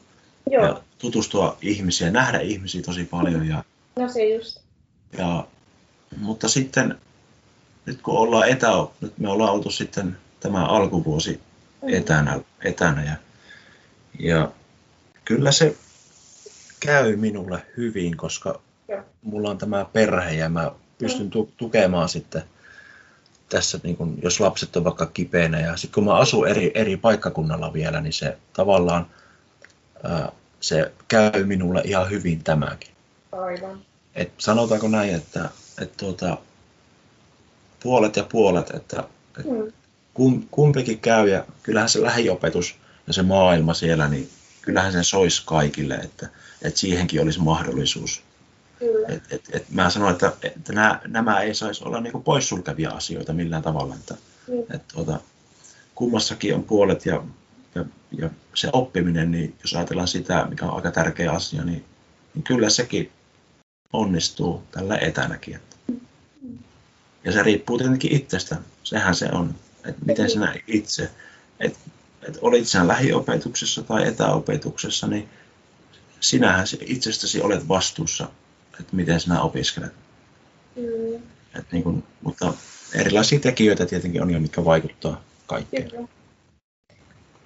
Joo, 0.51 0.65
Ja 0.65 0.81
tutustua 0.97 1.57
ihmisiä, 1.61 2.11
nähdä 2.11 2.39
ihmisiä 2.39 2.81
tosi 2.81 3.05
paljon. 3.05 3.47
Ja, 3.47 3.63
no 3.95 4.09
se 4.09 4.25
just. 4.35 4.59
ja, 5.17 5.47
mutta 6.17 6.47
sitten, 6.47 6.97
nyt 7.85 8.01
kun 8.01 8.17
ollaan 8.17 8.49
etä, 8.49 8.67
nyt 9.01 9.17
me 9.17 9.29
ollaan 9.29 9.53
oltu 9.53 9.71
sitten 9.71 10.17
tämä 10.39 10.65
alkuvuosi 10.65 11.39
etänä, 11.87 12.39
etänä 12.63 13.03
ja, 13.03 13.15
ja 14.19 14.51
kyllä 15.25 15.51
se 15.51 15.75
käy 16.79 17.15
minulle 17.15 17.61
hyvin, 17.77 18.17
koska 18.17 18.61
Joo. 18.87 19.01
mulla 19.21 19.49
on 19.49 19.57
tämä 19.57 19.85
perhe 19.93 20.31
ja 20.31 20.49
mä 20.49 20.71
pystyn 20.97 21.29
tu- 21.29 21.51
tukemaan 21.57 22.09
sitten 22.09 22.43
tässä, 23.49 23.79
niin 23.83 23.97
kun, 23.97 24.19
jos 24.23 24.39
lapset 24.39 24.75
on 24.75 24.83
vaikka 24.83 25.05
kipeänä 25.05 25.59
ja 25.59 25.77
sitten 25.77 25.95
kun 25.95 26.05
mä 26.05 26.15
asun 26.15 26.47
eri, 26.47 26.71
eri 26.73 26.97
paikkakunnalla 26.97 27.73
vielä, 27.73 28.01
niin 28.01 28.13
se 28.13 28.37
tavallaan 28.53 29.07
se 30.59 30.91
käy 31.07 31.43
minulle 31.43 31.81
ihan 31.85 32.09
hyvin 32.09 32.43
tämäkin. 32.43 32.89
Aivan. 33.31 33.81
Et 34.15 34.31
sanotaanko 34.37 34.87
näin, 34.87 35.15
että, 35.15 35.49
että 35.81 35.97
tuota, 35.97 36.37
puolet 37.83 38.15
ja 38.15 38.23
puolet, 38.23 38.69
että, 38.69 39.03
että 39.39 39.51
Mm. 39.51 39.71
kum, 40.13 40.47
kumpikin 40.51 40.99
käy 40.99 41.29
ja 41.29 41.45
kyllähän 41.63 41.89
se 41.89 42.01
lähiopetus 42.01 42.75
ja 43.07 43.13
se 43.13 43.21
maailma 43.23 43.73
siellä, 43.73 44.07
niin 44.07 44.29
kyllähän 44.61 44.91
sen 44.91 45.03
sois 45.03 45.41
kaikille, 45.41 45.95
että, 45.95 46.29
että 46.61 46.79
siihenkin 46.79 47.21
olisi 47.21 47.39
mahdollisuus. 47.39 48.21
Kyllä. 48.79 49.07
Et, 49.07 49.23
et, 49.31 49.41
et 49.51 49.69
mä 49.69 49.89
sanon, 49.89 50.11
että, 50.11 50.31
että 50.43 50.73
nämä, 50.73 51.01
nämä 51.07 51.41
ei 51.41 51.55
saisi 51.55 51.83
olla 51.83 51.99
niin 52.01 52.23
poissulkevia 52.23 52.89
asioita 52.89 53.33
millään 53.33 53.63
tavalla, 53.63 53.95
että, 53.95 54.15
Mm. 54.47 54.59
että 54.59 54.93
tuota, 54.93 55.19
kummassakin 55.95 56.55
on 56.55 56.63
puolet 56.63 57.05
ja, 57.05 57.23
ja, 57.77 57.85
ja 58.17 58.29
se 58.53 58.69
oppiminen, 58.73 59.31
niin 59.31 59.55
jos 59.61 59.73
ajatellaan 59.73 60.07
sitä, 60.07 60.47
mikä 60.49 60.65
on 60.65 60.75
aika 60.75 60.91
tärkeä 60.91 61.31
asia, 61.31 61.63
niin, 61.63 61.85
niin 62.33 62.43
kyllä 62.43 62.69
sekin 62.69 63.11
onnistuu 63.93 64.63
tällä 64.71 64.97
etänäkin. 64.97 65.59
Ja 67.23 67.31
se 67.31 67.43
riippuu 67.43 67.77
tietenkin 67.77 68.15
itsestä, 68.15 68.57
sehän 68.83 69.15
se 69.15 69.29
on, 69.31 69.55
että 69.85 70.05
miten 70.05 70.29
sinä 70.29 70.55
itse, 70.67 71.11
että, 71.59 71.79
että 72.21 72.39
olit 72.41 72.67
sinä 72.67 72.87
lähiopetuksessa 72.87 73.83
tai 73.83 74.07
etäopetuksessa, 74.07 75.07
niin 75.07 75.29
sinähän 76.19 76.67
se 76.67 76.77
itsestäsi 76.81 77.41
olet 77.41 77.67
vastuussa, 77.67 78.29
että 78.79 78.95
miten 78.95 79.19
sinä 79.19 79.41
opiskelet. 79.41 79.91
Kyllä. 80.75 81.19
Et 81.55 81.71
niin 81.71 81.83
kun, 81.83 82.03
mutta 82.21 82.53
erilaisia 82.93 83.39
tekijöitä 83.39 83.85
tietenkin 83.85 84.21
on 84.21 84.31
jo, 84.31 84.39
mitkä 84.39 84.65
vaikuttaa 84.65 85.23
kaikkeen. 85.47 85.89
Kyllä. 85.91 86.16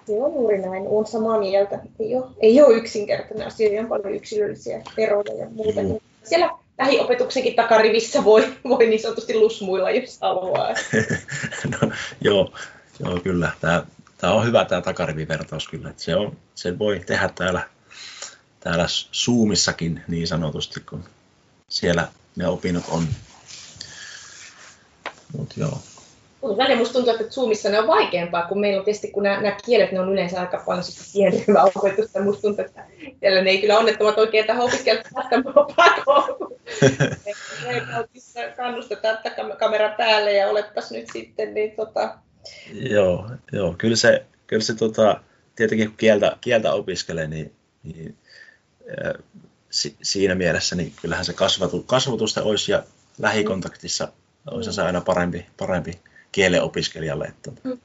Se 0.05 0.23
on 0.23 0.33
juuri 0.33 0.57
näin. 0.57 0.87
Olen 0.87 1.05
samaa 1.05 1.39
mieltä. 1.39 1.79
Ei 1.99 2.15
ole, 2.15 2.25
ei 2.39 2.61
ole 2.61 2.75
yksinkertainen 2.75 3.47
asia. 3.47 3.81
On 3.81 3.87
paljon 3.87 4.15
yksilöllisiä 4.15 4.81
eroja 4.97 5.33
ja 5.33 5.49
muuta. 5.49 5.81
Joo. 5.81 5.99
Siellä 6.23 6.49
lähiopetuksenkin 6.77 7.55
takarivissä 7.55 8.23
voi, 8.23 8.53
voi 8.69 8.85
niin 8.85 9.01
sanotusti 9.01 9.35
lusmuilla, 9.35 9.91
jos 9.91 10.17
haluaa. 10.21 10.69
no, 11.81 11.91
joo, 12.21 12.53
joo, 12.99 13.19
kyllä. 13.19 13.51
Tämä, 13.61 13.85
tämä 14.17 14.33
on 14.33 14.45
hyvä 14.45 14.65
tämä 14.65 14.81
takarivivertaus 14.81 15.67
kyllä. 15.67 15.89
Että 15.89 16.03
se, 16.03 16.15
on, 16.15 16.37
se 16.55 16.79
voi 16.79 16.99
tehdä 17.05 17.29
täällä, 17.35 17.69
täällä 18.59 18.85
Zoomissakin 19.13 20.01
niin 20.07 20.27
sanotusti, 20.27 20.79
kun 20.79 21.03
siellä 21.69 22.07
ne 22.35 22.47
opinnot 22.47 22.83
on. 22.89 23.07
Mut 25.37 25.57
joo. 25.57 25.79
Mutta 26.41 26.57
välillä 26.57 26.79
musta 26.79 26.93
tuntuu, 26.93 27.13
että 27.13 27.33
Zoomissa 27.33 27.69
ne 27.69 27.79
on 27.79 27.87
vaikeampaa, 27.87 28.47
kun 28.47 28.59
meillä 28.59 28.79
on 28.79 28.85
tietysti, 28.85 29.11
kun 29.11 29.23
nämä, 29.23 29.41
nämä 29.41 29.57
kielet, 29.65 29.91
ne 29.91 29.99
on 29.99 30.13
yleensä 30.13 30.41
aika 30.41 30.63
paljon 30.65 30.83
sitä 30.83 31.03
pienryhmää 31.13 31.63
opetusta. 31.75 32.21
Musta 32.21 32.41
tuntuu, 32.41 32.65
että 32.65 32.85
siellä 33.19 33.41
ne 33.41 33.49
ei 33.49 33.61
kyllä 33.61 33.79
onnettomat 33.79 34.17
oikein 34.17 34.47
tähän 34.47 34.63
opiskelijat 34.63 35.07
päästä 35.13 35.35
pakoon. 35.75 36.51
kannustetaan, 38.57 39.15
että 39.15 39.29
kam- 39.29 39.57
kamera 39.57 39.89
päälle 39.97 40.33
ja 40.33 40.47
olepas 40.47 40.91
nyt 40.91 41.05
sitten, 41.13 41.53
niin 41.53 41.71
tota, 41.71 42.17
Joo, 42.73 43.29
joo, 43.51 43.75
kyllä 43.77 43.95
se, 43.95 44.25
kyllä 44.47 44.63
se 44.63 44.75
tota, 44.75 45.21
tietenkin 45.55 45.87
kun 45.87 45.97
kieltä, 45.97 46.37
kieltä 46.41 46.73
opiskelee, 46.73 47.27
niin, 47.27 47.51
niin 47.83 48.17
ää, 49.03 49.13
si, 49.69 49.95
siinä 50.01 50.35
mielessä 50.35 50.75
niin 50.75 50.93
kyllähän 51.01 51.25
se 51.25 51.33
kasvatu, 51.33 51.83
kasvatusta 51.83 52.43
olisi 52.43 52.71
ja 52.71 52.83
lähikontaktissa 53.19 54.07
olisi 54.51 54.73
se 54.73 54.81
aina 54.81 55.01
parempi, 55.01 55.45
parempi 55.57 55.91
kielen 56.31 56.63
opiskelijalle. 56.63 57.25
Että, 57.25 57.51
tota, 57.51 57.77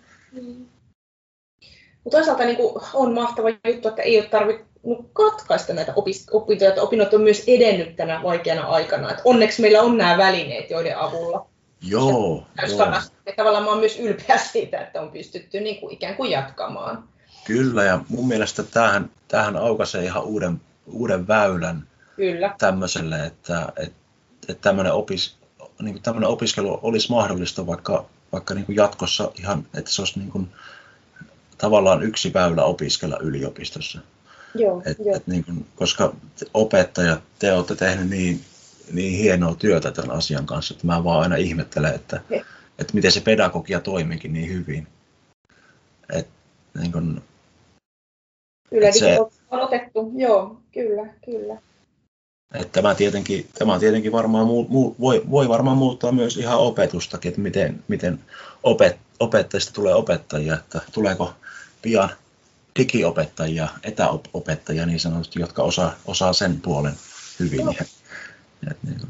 Mutta 2.04 2.18
toisaalta 2.18 2.44
niin 2.44 2.56
kuin 2.56 2.82
on 2.94 3.14
mahtava 3.14 3.48
juttu, 3.48 3.88
että 3.88 4.02
ei 4.02 4.18
ole 4.18 4.26
tarvinnut 4.26 4.66
katkaista 5.12 5.72
näitä 5.72 5.92
opintoja, 6.30 6.68
että 6.68 6.82
opinnot 6.82 7.14
on 7.14 7.20
myös 7.20 7.44
edennyt 7.46 7.96
tänä 7.96 8.22
vaikeana 8.22 8.66
aikana. 8.66 9.10
Et 9.10 9.20
onneksi 9.24 9.62
meillä 9.62 9.82
on 9.82 9.98
nämä 9.98 10.18
välineet, 10.18 10.70
joiden 10.70 10.98
avulla 10.98 11.48
joo, 11.82 12.46
joo. 12.68 12.92
Ja 13.26 13.32
tavallaan 13.36 13.64
mä 13.64 13.70
oon 13.70 13.78
myös 13.78 13.98
ylpeä 13.98 14.38
siitä, 14.38 14.80
että 14.80 15.00
on 15.00 15.10
pystytty 15.10 15.60
niin 15.60 15.80
kuin 15.80 15.94
ikään 15.94 16.16
kuin 16.16 16.30
jatkamaan. 16.30 17.04
kyllä 17.44 17.84
ja 17.84 18.00
mun 18.08 18.28
mielestä 18.28 18.62
tämähän, 18.62 19.10
tämähän 19.28 19.56
aukaisee 19.56 20.04
ihan 20.04 20.24
uuden, 20.24 20.60
uuden 20.86 21.28
väylän 21.28 21.88
Kyllä, 22.16 22.54
tämmöiselle, 22.58 23.26
että, 23.26 23.72
että, 23.76 23.98
että 24.48 24.62
tämmöinen, 24.62 24.92
opis, 24.92 25.36
niin 25.82 26.02
tämmöinen 26.02 26.30
opiskelu 26.30 26.78
olisi 26.82 27.10
mahdollista 27.10 27.66
vaikka, 27.66 28.04
vaikka 28.36 28.54
niin 28.54 28.66
kuin 28.66 28.76
jatkossa 28.76 29.30
ihan, 29.38 29.66
että 29.74 29.90
se 29.90 30.02
olisi 30.02 30.18
niin 30.18 30.30
kuin, 30.30 30.48
tavallaan 31.58 32.02
yksi 32.02 32.32
väylä 32.34 32.64
opiskella 32.64 33.18
yliopistossa. 33.20 33.98
joo, 34.54 34.82
Et, 34.86 34.98
joo. 34.98 35.16
et 35.16 35.26
niin 35.26 35.44
kuin, 35.44 35.66
koska 35.76 36.14
opettajat, 36.54 37.20
te 37.38 37.52
olette 37.52 37.76
tehneet 37.76 38.10
niin, 38.10 38.40
niin 38.92 39.18
hienoa 39.18 39.54
työtä 39.54 39.90
tämän 39.90 40.16
asian 40.16 40.46
kanssa, 40.46 40.74
että 40.74 40.86
mä 40.86 41.04
vaan 41.04 41.20
aina 41.22 41.36
ihmettelen, 41.36 41.94
että, 41.94 42.20
He. 42.30 42.44
että 42.78 42.94
miten 42.94 43.12
se 43.12 43.20
pedagogia 43.20 43.80
toimiikin 43.80 44.32
niin 44.32 44.48
hyvin. 44.48 44.86
Et, 46.12 46.28
niin 46.80 46.92
kuin, 46.92 47.22
se- 48.92 48.98
se... 48.98 49.18
on 49.50 49.60
otettu, 49.60 50.12
joo, 50.16 50.60
kyllä, 50.72 51.06
kyllä. 51.24 51.56
Että 52.54 52.72
tämä, 52.72 52.94
tietenkin, 52.94 53.48
tämä 53.58 53.78
tietenkin 53.78 54.12
varmaan 54.12 54.46
muu, 54.46 54.66
muu, 54.68 54.96
voi, 55.00 55.22
voi 55.30 55.48
varmaan 55.48 55.76
muuttaa 55.76 56.12
myös 56.12 56.36
ihan 56.36 56.58
opetustakin, 56.58 57.28
että 57.28 57.40
miten, 57.40 57.84
miten 57.88 58.20
opet, 58.62 58.96
opettajista 59.20 59.72
tulee 59.72 59.94
opettajia, 59.94 60.54
että 60.54 60.80
tuleeko 60.92 61.32
pian 61.82 62.10
digiopettajia, 62.78 63.68
etäopettajia 63.82 64.86
niin 64.86 65.00
sanotusti, 65.00 65.40
jotka 65.40 65.62
osaa, 65.62 65.94
osaa 66.06 66.32
sen 66.32 66.60
puolen 66.60 66.94
hyvin. 67.40 67.60
Joo. 67.60 67.74
Ja, 67.78 68.70
et 68.70 68.76
niin 68.82 69.00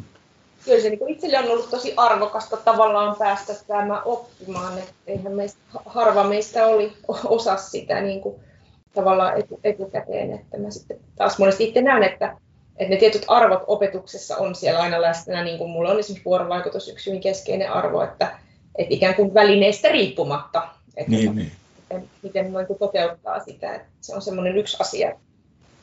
Kyllä 0.64 0.82
se 0.82 0.90
niin 0.90 1.08
itselle 1.08 1.38
on 1.38 1.50
ollut 1.50 1.70
tosi 1.70 1.94
arvokasta 1.96 2.56
tavallaan 2.56 3.16
päästä 3.18 3.54
tämä 3.66 4.02
oppimaan, 4.02 4.78
että 4.78 4.92
eihän 5.06 5.32
meistä, 5.32 5.58
harva 5.86 6.24
meistä 6.24 6.66
oli 6.66 6.92
osa 7.24 7.56
sitä 7.56 8.00
niin 8.00 8.20
kuin, 8.20 8.34
tavallaan 8.94 9.38
etu, 9.38 9.60
etukäteen, 9.64 10.32
että 10.32 10.58
mä 10.58 10.70
sitten 10.70 11.00
taas 11.16 11.38
monesti 11.38 11.64
itse 11.64 11.82
näen, 11.82 12.02
että, 12.02 12.36
että 12.78 12.94
ne 12.94 12.96
tietyt 12.96 13.24
arvot 13.28 13.62
opetuksessa 13.66 14.36
on 14.36 14.54
siellä 14.54 14.80
aina 14.80 15.02
läsnä, 15.02 15.44
niin 15.44 15.58
kuin 15.58 15.70
mulla 15.70 15.90
on 15.90 15.98
esimerkiksi 15.98 16.24
vuorovaikutus 16.24 16.88
yksi 16.88 17.10
hyvin 17.10 17.22
keskeinen 17.22 17.72
arvo, 17.72 18.02
että, 18.02 18.38
että 18.78 18.94
ikään 18.94 19.14
kuin 19.14 19.34
välineistä 19.34 19.88
riippumatta, 19.88 20.68
että 20.96 21.10
niin, 21.12 21.36
niin. 21.36 21.52
miten, 21.90 22.10
miten 22.22 22.52
noin 22.52 22.66
kuin 22.66 22.78
toteuttaa 22.78 23.44
sitä, 23.44 23.74
että 23.74 23.88
se 24.00 24.14
on 24.14 24.22
semmoinen 24.22 24.58
yksi 24.58 24.76
asia, 24.80 25.18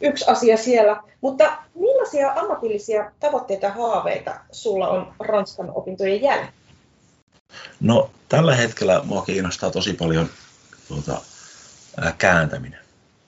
yksi 0.02 0.26
asia 0.28 0.58
siellä. 0.58 1.04
Mutta 1.22 1.58
millaisia 1.76 2.34
ammatillisia 2.36 3.12
tavoitteita 3.20 3.66
ja 3.66 3.74
haaveita 3.74 4.40
sulla 4.52 4.88
on 4.88 5.14
Ranskan 5.20 5.72
opintojen 5.76 6.22
jälkeen? 6.22 6.54
No, 7.82 8.10
tällä 8.30 8.56
hetkellä 8.56 9.02
mua 9.04 9.22
kiinnostaa 9.22 9.72
tosi 9.72 9.94
paljon 9.94 10.30
tuota, 10.88 11.22
ää, 12.02 12.14
kääntäminen. 12.18 12.80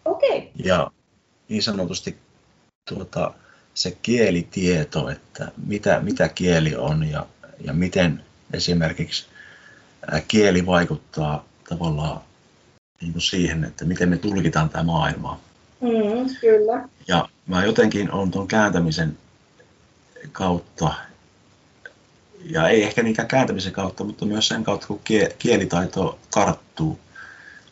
Okei, 0.06 0.52
ja 0.64 0.92
niin 1.50 1.64
sanotusti 1.64 2.18
tuota, 2.90 3.34
se 3.76 3.98
kielitieto, 4.02 5.10
että 5.10 5.52
mitä, 5.66 6.00
mitä 6.00 6.30
kieli 6.30 6.76
on 6.76 7.10
ja, 7.10 7.26
ja 7.62 7.74
miten 7.74 8.24
esimerkiksi 8.54 9.26
kieli 10.28 10.66
vaikuttaa 10.66 11.46
tavallaan 11.70 12.22
niin 13.02 13.12
kuin 13.12 13.22
siihen, 13.22 13.64
että 13.64 13.86
miten 13.86 14.10
me 14.10 14.18
tulkitaan 14.18 14.70
tämä 14.70 14.84
maailma. 14.84 15.40
mm, 15.82 16.36
kyllä. 16.42 16.90
Ja 17.08 17.30
mä 17.48 17.66
jotenkin 17.66 18.12
on 18.12 18.32
tuon 18.32 18.48
kääntämisen 18.48 19.18
kautta, 20.32 20.94
ja 22.44 22.70
ei 22.70 22.84
ehkä 22.84 23.04
niinkään 23.04 23.28
kääntämisen 23.28 23.74
kautta, 23.74 24.04
mutta 24.04 24.26
myös 24.26 24.48
sen 24.48 24.64
kautta, 24.64 24.88
kun 24.88 25.02
kie- 25.04 25.36
kielitaito 25.40 26.20
karttuu, 26.34 27.00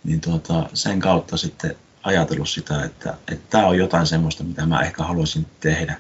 niin 0.04 0.22
tuota, 0.22 0.70
sen 0.74 1.00
kautta 1.00 1.38
sitten 1.38 1.76
ajatellut 2.04 2.50
sitä, 2.50 2.84
että 2.84 3.18
että 3.32 3.46
tämä 3.50 3.68
on 3.68 3.78
jotain 3.78 4.08
semmoista, 4.08 4.44
mitä 4.44 4.66
mä 4.66 4.82
ehkä 4.82 5.04
haluaisin 5.04 5.46
tehdä. 5.60 5.98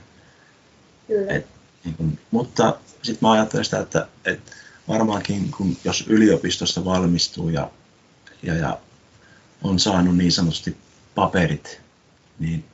kyllä. 1.08 1.34
Et, 1.34 1.46
niin 1.84 1.96
kun, 1.96 2.20
mutta 2.32 2.78
sitten 3.02 3.28
mä 3.28 3.32
ajattelen 3.32 3.66
sitä, 3.66 3.80
että, 3.80 4.08
että 4.26 4.52
varmaankin 4.88 5.52
kun, 5.52 5.78
jos 5.84 6.04
yliopistosta 6.08 6.86
valmistuu 6.86 7.50
ja, 7.50 7.72
ja, 8.44 8.56
ja 8.56 8.80
on 9.64 9.80
saanut 9.80 10.18
niin 10.18 10.32
sanotusti 10.32 10.78
paperit, 11.16 11.82
niin 12.40 12.66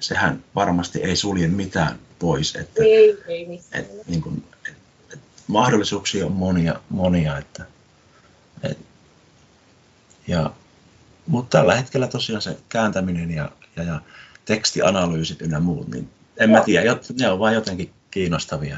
sehän 0.00 0.44
varmasti 0.54 1.02
ei 1.02 1.16
sulje 1.16 1.48
mitään 1.48 1.98
pois. 2.18 2.56
Että, 2.56 2.82
Ei, 2.82 3.16
ei 3.26 3.46
missään. 3.46 3.84
et, 3.84 4.06
niin 4.06 4.22
kun, 4.22 4.44
et, 4.68 4.76
et, 5.12 5.20
mahdollisuuksia 5.46 6.26
on 6.26 6.32
monia, 6.32 6.80
monia 6.88 7.38
että, 7.38 7.66
et, 8.62 8.78
ja, 10.26 10.52
mutta 11.30 11.58
tällä 11.58 11.74
hetkellä 11.74 12.06
tosiaan 12.06 12.42
se 12.42 12.56
kääntäminen 12.68 13.30
ja, 13.30 13.50
ja, 13.76 13.82
ja 13.82 14.00
tekstianalyysit 14.44 15.42
ynnä 15.42 15.60
muut, 15.60 15.88
niin 15.88 16.08
en 16.40 16.50
mä 16.50 16.56
Joo. 16.56 16.64
tiedä, 16.64 16.92
jot- 16.92 17.20
ne 17.20 17.30
on 17.30 17.38
vain 17.38 17.54
jotenkin 17.54 17.90
kiinnostavia. 18.10 18.76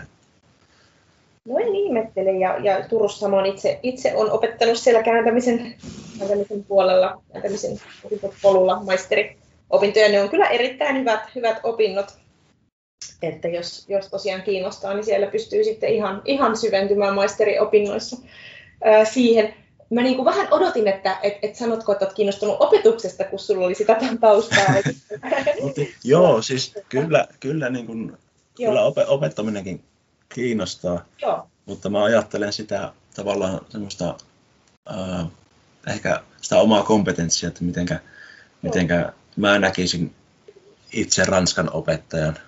No 1.48 1.58
en 1.58 1.74
ihmettele, 1.74 2.32
ja, 2.32 2.58
ja 2.58 2.88
Turussa 2.88 3.20
samoin 3.20 3.46
itse, 3.46 3.80
itse 3.82 4.16
on 4.16 4.30
opettanut 4.30 4.78
siellä 4.78 5.02
kääntämisen, 5.02 5.74
kääntämisen 6.18 6.64
puolella, 6.64 7.22
kääntämisen 7.32 7.80
polulla 8.42 8.82
maisteriopintoja. 8.82 10.08
Ne 10.08 10.22
on 10.22 10.28
kyllä 10.28 10.48
erittäin 10.48 10.96
hyvät, 10.96 11.34
hyvät 11.34 11.60
opinnot, 11.62 12.18
että 13.22 13.48
jos, 13.48 13.88
jos 13.88 14.08
tosiaan 14.08 14.42
kiinnostaa, 14.42 14.94
niin 14.94 15.04
siellä 15.04 15.26
pystyy 15.26 15.64
sitten 15.64 15.90
ihan, 15.90 16.22
ihan 16.24 16.56
syventymään 16.56 17.14
maisteriopinnoissa 17.14 18.16
ää, 18.84 19.04
siihen. 19.04 19.54
Mä 19.92 20.02
niin 20.02 20.16
kuin 20.16 20.24
vähän 20.26 20.48
odotin, 20.50 20.88
että 20.88 21.18
et, 21.22 21.34
et 21.42 21.56
sanotko, 21.56 21.92
että 21.92 22.04
olet 22.04 22.14
kiinnostunut 22.14 22.56
opetuksesta, 22.60 23.24
kun 23.24 23.38
sulla 23.38 23.66
oli 23.66 23.74
sitä 23.74 23.96
taustaa. 24.20 24.74
Joo, 26.04 26.42
siis 26.42 26.74
kyllä, 26.88 27.28
kyllä, 27.40 27.70
niin 27.70 27.86
kuin, 27.86 28.18
kyllä 28.56 28.82
opettaminenkin 29.08 29.84
kiinnostaa, 30.28 31.04
Joo. 31.22 31.48
mutta 31.66 31.90
mä 31.90 32.04
ajattelen 32.04 32.52
sitä 32.52 32.92
tavallaan 33.14 33.60
semmoista 33.68 34.14
äh, 34.90 35.26
ehkä 35.86 36.22
sitä 36.40 36.58
omaa 36.58 36.82
kompetenssia, 36.82 37.48
että 37.48 37.64
mitenkä, 37.64 38.00
mitenkä 38.62 39.12
mä 39.36 39.58
näkisin 39.58 40.14
itse 40.92 41.24
Ranskan 41.24 41.70
opettajan. 41.72 42.38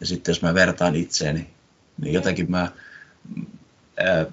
Ja 0.00 0.06
sitten 0.06 0.32
jos 0.32 0.42
mä 0.42 0.54
vertaan 0.54 0.96
itseeni, 0.96 1.50
niin 2.00 2.14
jotenkin 2.14 2.50
mä, 2.50 2.72
ää, 3.96 4.26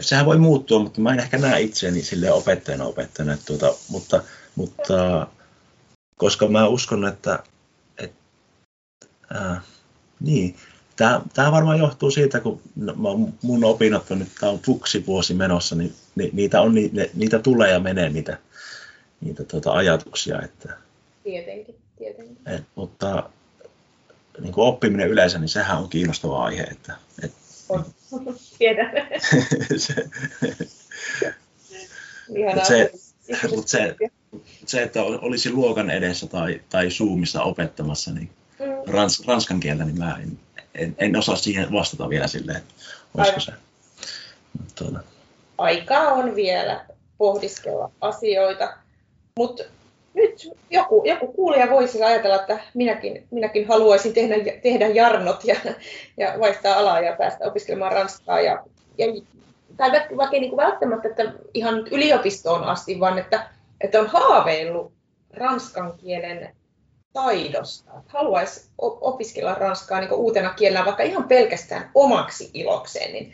sehän 0.00 0.26
voi 0.26 0.38
muuttua, 0.38 0.78
mutta 0.78 1.00
mä 1.00 1.12
en 1.12 1.20
ehkä 1.20 1.38
näe 1.38 1.60
itseäni 1.60 2.02
sille 2.02 2.32
opettajana 2.32 2.84
opettajana. 2.84 3.32
Että 3.32 3.46
tuota, 3.46 3.74
mutta, 3.88 4.22
mutta 4.54 5.26
koska 6.16 6.48
mä 6.48 6.66
uskon, 6.66 7.08
että, 7.08 7.38
että 7.98 8.16
ää, 9.30 9.60
niin, 10.20 10.56
Tämä, 10.96 11.20
tämä 11.34 11.52
varmaan 11.52 11.78
johtuu 11.78 12.10
siitä, 12.10 12.40
kun 12.40 12.62
mun 13.42 13.64
opinnot 13.64 14.10
on 14.10 14.18
nyt, 14.18 14.28
tämä 14.40 14.52
on 14.52 14.60
vuosi 15.06 15.34
menossa, 15.34 15.74
niin 15.74 15.94
niitä, 16.32 16.60
on, 16.60 16.74
niitä 17.14 17.38
tulee 17.38 17.70
ja 17.70 17.80
menee 17.80 18.08
niitä, 18.08 18.38
niitä 19.20 19.44
tuota 19.44 19.72
ajatuksia. 19.72 20.42
Että, 20.42 20.76
tietenkin, 21.24 21.74
tietenkin. 21.98 22.38
Et, 22.46 22.64
mutta 22.74 23.30
niin 24.40 24.52
kuin 24.52 24.66
oppiminen 24.66 25.08
yleensä, 25.08 25.38
niin 25.38 25.48
sehän 25.48 25.78
on 25.78 25.88
kiinnostava 25.88 26.44
aihe. 26.44 26.62
Että, 26.62 26.96
et, 27.22 27.32
on, 27.68 27.84
tiedän. 28.58 28.90
se, 29.76 29.94
mutta 32.28 32.64
se, 32.64 32.90
mutta 33.50 33.70
se, 33.70 33.96
se, 34.66 34.82
että 34.82 35.02
olisi 35.02 35.52
luokan 35.52 35.90
edessä 35.90 36.26
tai, 36.26 36.60
tai 36.68 36.90
Zoomissa 36.90 37.42
opettamassa 37.42 38.12
niin 38.12 38.30
mm. 38.58 38.92
rans, 38.92 39.26
ranskan 39.26 39.60
kieltä, 39.60 39.84
niin 39.84 39.98
mä 39.98 40.18
en, 40.22 40.38
en, 40.74 40.94
en 40.98 41.16
osaa 41.16 41.36
siihen 41.36 41.72
vastata 41.72 42.08
vielä 42.08 42.26
silleen, 42.26 42.62
olisiko 43.14 43.40
se. 43.40 43.52
Tuota. 44.74 45.00
Aikaa 45.58 46.12
on 46.12 46.34
vielä 46.34 46.86
pohdiskella 47.18 47.90
asioita, 48.00 48.76
mutta 49.36 49.64
nyt 50.16 50.50
joku, 50.70 51.02
joku 51.04 51.32
kuulija 51.32 51.70
voisi 51.70 52.02
ajatella, 52.02 52.36
että 52.36 52.58
minäkin, 52.74 53.26
minäkin 53.30 53.68
haluaisin 53.68 54.14
tehdä, 54.14 54.34
tehdä 54.62 54.86
jarnot 54.86 55.44
ja, 55.44 55.56
ja 56.16 56.34
vaihtaa 56.40 56.78
alaa 56.78 57.00
ja 57.00 57.16
päästä 57.16 57.44
opiskelemaan 57.44 57.92
ranskaa. 57.92 58.40
Ja, 58.40 58.64
ja, 58.98 59.06
tai 59.76 59.90
vaikka 60.16 60.36
niin 60.36 60.56
välttämättä 60.56 61.08
että 61.08 61.32
ihan 61.54 61.86
yliopistoon 61.90 62.64
asti, 62.64 63.00
vaan 63.00 63.18
että, 63.18 63.48
että 63.80 64.00
on 64.00 64.06
haaveillut 64.06 64.92
ranskan 65.34 65.94
kielen 65.96 66.56
taidosta. 67.12 67.92
Haluaisi 68.06 68.70
opiskella 68.78 69.54
ranskaa 69.54 70.00
niin 70.00 70.12
uutena 70.12 70.54
kielenä 70.54 70.84
vaikka 70.84 71.02
ihan 71.02 71.28
pelkästään 71.28 71.90
omaksi 71.94 72.50
ilokseen. 72.54 73.12
Niin. 73.12 73.32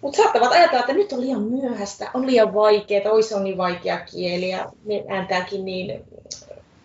Mutta 0.00 0.16
saattavat 0.22 0.52
ajatella, 0.52 0.80
että 0.80 0.92
nyt 0.92 1.12
on 1.12 1.20
liian 1.20 1.42
myöhäistä, 1.42 2.10
on 2.14 2.26
liian 2.26 2.54
vaikeaa, 2.54 3.12
oi 3.12 3.22
se 3.22 3.34
on 3.34 3.44
niin 3.44 3.56
vaikea 3.56 4.00
kieli 4.00 4.48
ja 4.48 4.72
me 4.84 5.04
ääntääkin 5.08 5.64
niin 5.64 6.04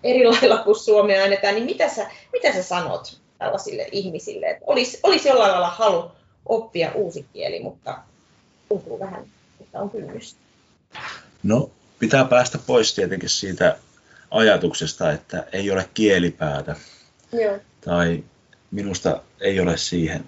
eri 0.04 0.26
lailla 0.32 0.58
kuin 0.58 0.80
suomea 0.80 1.22
äännetään, 1.22 1.56
niin 1.56 1.66
mitä 1.66 1.90
sä, 1.90 2.12
mitä 2.34 2.54
sä 2.54 2.64
sanot 2.64 3.20
tällaisille 3.38 3.88
ihmisille, 3.92 4.46
että 4.46 4.64
olisi, 4.68 5.00
olisi 5.04 5.28
jollain 5.28 5.52
lailla 5.52 5.70
halu 5.70 6.12
oppia 6.46 6.92
uusi 6.96 7.26
kieli, 7.34 7.64
mutta 7.64 7.98
tuntuu 8.70 9.00
vähän, 9.00 9.26
että 9.62 9.80
on 9.80 9.90
kynnystä. 9.90 10.40
No, 11.44 11.70
pitää 12.00 12.26
päästä 12.26 12.58
pois 12.68 12.96
tietenkin 12.96 13.30
siitä 13.30 13.78
ajatuksesta, 14.32 15.12
että 15.12 15.46
ei 15.54 15.72
ole 15.72 15.90
kielipäätä. 15.94 16.76
Joo. 17.32 17.58
Tai 17.86 18.24
minusta 18.72 19.22
ei 19.40 19.60
ole 19.60 19.78
siihen. 19.78 20.26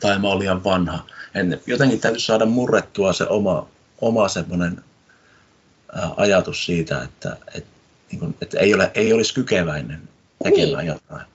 Tai 0.00 0.18
mä 0.18 0.28
olen 0.28 0.38
liian 0.38 0.64
vanha. 0.64 1.06
En, 1.34 1.60
jotenkin 1.66 2.00
täytyy 2.00 2.20
saada 2.20 2.46
murrettua 2.46 3.12
se 3.12 3.26
oma, 3.28 3.68
oma 4.00 4.28
semmoinen 4.28 4.84
ajatus 6.16 6.66
siitä, 6.66 7.02
että, 7.02 7.36
että, 7.54 7.70
niin 8.10 8.18
kuin, 8.18 8.34
että 8.42 8.58
ei, 8.58 8.74
ole, 8.74 8.90
ei 8.94 9.12
olisi 9.12 9.34
kykeväinen 9.34 10.08
tekemään 10.44 10.84
niin. 10.84 10.86
jotain. 10.86 11.26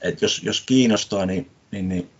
Et 0.00 0.22
jos, 0.22 0.42
jos 0.42 0.60
kiinnostaa, 0.60 1.26
niin, 1.26 1.50
niin, 1.70 1.88
niin 1.88 2.10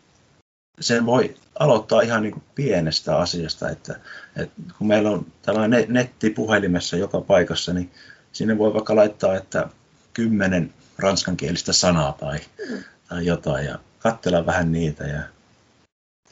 sen 0.81 1.07
voi 1.07 1.37
aloittaa 1.59 2.01
ihan 2.01 2.23
niin 2.23 2.33
kuin 2.33 2.45
pienestä 2.55 3.17
asiasta, 3.17 3.71
että, 3.71 4.01
että 4.37 4.63
kun 4.79 4.87
meillä 4.87 5.11
on 5.11 5.27
tällainen 5.43 5.85
netti 5.89 6.31
puhelimessa 6.31 6.97
joka 6.97 7.21
paikassa, 7.21 7.73
niin 7.73 7.91
sinne 8.33 8.59
voi 8.59 8.75
vaikka 8.75 8.97
laittaa, 8.97 9.37
että 9.37 9.69
kymmenen 10.13 10.75
ranskankielistä 10.99 11.73
sanaa 11.73 12.13
tai, 12.13 12.39
mm. 12.71 12.85
tai 13.09 13.27
jotain 13.27 13.67
ja 13.67 13.79
katsella 14.01 14.47
vähän 14.47 14.73
niitä. 14.73 15.05
Ja, 15.05 15.23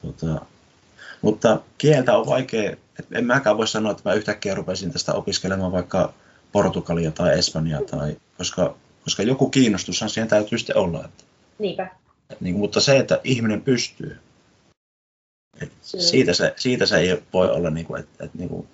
tuota, 0.00 0.46
mutta 1.22 1.60
kieltä 1.78 2.18
on 2.18 2.26
vaikea, 2.26 2.70
että 2.70 3.18
en 3.18 3.26
mäkään 3.26 3.56
voi 3.56 3.68
sanoa, 3.68 3.92
että 3.92 4.08
mä 4.08 4.14
yhtäkkiä 4.14 4.54
rupesin 4.54 4.92
tästä 4.92 5.14
opiskelemaan 5.14 5.72
vaikka 5.72 6.14
Portugalia 6.52 7.10
tai 7.10 7.38
Espanjaa, 7.38 7.82
tai, 7.82 8.16
koska, 8.38 8.76
koska 9.04 9.22
joku 9.22 9.50
kiinnostushan 9.50 10.10
siihen 10.10 10.28
täytyy 10.28 10.58
sitten 10.58 10.76
olla. 10.76 11.04
Että, 11.04 11.24
Niinpä. 11.58 11.88
Niin, 12.40 12.58
mutta 12.58 12.80
se, 12.80 12.98
että 12.98 13.20
ihminen 13.24 13.60
pystyy, 13.60 14.18
että 15.62 15.76
siitä, 15.82 16.34
se, 16.34 16.54
siitä 16.56 16.86
se 16.86 16.96
ei 16.96 17.22
voi 17.32 17.50
olla, 17.50 17.70
niin 17.70 17.86
kuin, 17.86 18.00
että, 18.00 18.24
että 18.24 18.38
niin 18.38 18.48
kuin, 18.48 18.68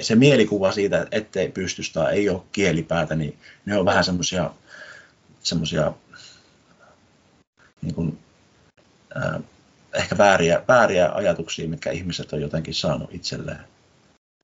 se 0.00 0.14
mielikuva 0.14 0.72
siitä, 0.72 1.06
ettei 1.12 1.48
pysty 1.48 1.82
tai 1.92 2.14
ei 2.14 2.28
ole 2.28 2.42
kielipäätä, 2.52 3.14
niin 3.14 3.38
ne 3.66 3.78
on 3.78 3.84
vähän 3.84 4.04
semmoisia 4.04 4.50
semmoisia 5.42 5.92
niin 7.82 7.94
kuin, 7.94 8.18
äh, 9.16 9.40
ehkä 9.94 10.18
vääriä, 10.18 10.62
vääriä 10.68 11.10
ajatuksia, 11.12 11.68
mitkä 11.68 11.90
ihmiset 11.90 12.32
on 12.32 12.40
jotenkin 12.40 12.74
saanut 12.74 13.14
itselleen. 13.14 13.60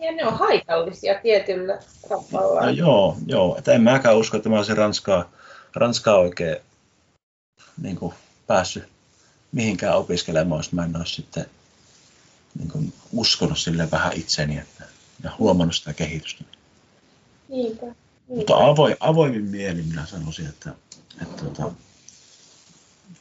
Ja 0.03 0.13
ne 0.13 0.27
on 0.27 0.39
haitallisia 0.39 1.21
tietyllä 1.23 1.79
tavalla. 2.09 2.61
No, 2.61 2.69
joo, 2.69 3.17
joo. 3.27 3.59
Että 3.59 3.73
en 3.73 3.83
mäkään 3.83 4.17
usko, 4.17 4.37
että 4.37 4.49
mä 4.49 4.57
olisin 4.57 4.77
Ranskaa, 4.77 5.31
Ranskaa 5.75 6.17
oikein 6.17 6.57
niin 7.83 7.97
kuin, 7.97 8.15
päässyt 8.47 8.85
mihinkään 9.53 9.97
opiskelemaan, 9.97 10.59
jos 10.59 10.73
mä 10.73 10.85
en 10.85 10.97
olisi 10.97 11.15
sitten 11.15 11.47
niin 12.59 12.69
kuin, 12.71 12.93
uskonut 13.13 13.59
sille 13.59 13.91
vähän 13.91 14.13
itseni. 14.13 14.59
Että 14.59 14.85
ja 15.25 15.31
huomannut 15.39 15.75
sitä 15.75 15.93
kehitystä. 15.93 16.45
Niinpä. 17.49 17.87
Niinpä. 17.87 17.97
Mutta 18.29 18.57
avoin, 18.57 18.97
avoimin 19.01 19.45
mielin 19.45 19.89
minä 19.89 20.07
sanoisin, 20.07 20.47
että, 20.47 20.71
että, 21.23 21.47
että 21.47 21.63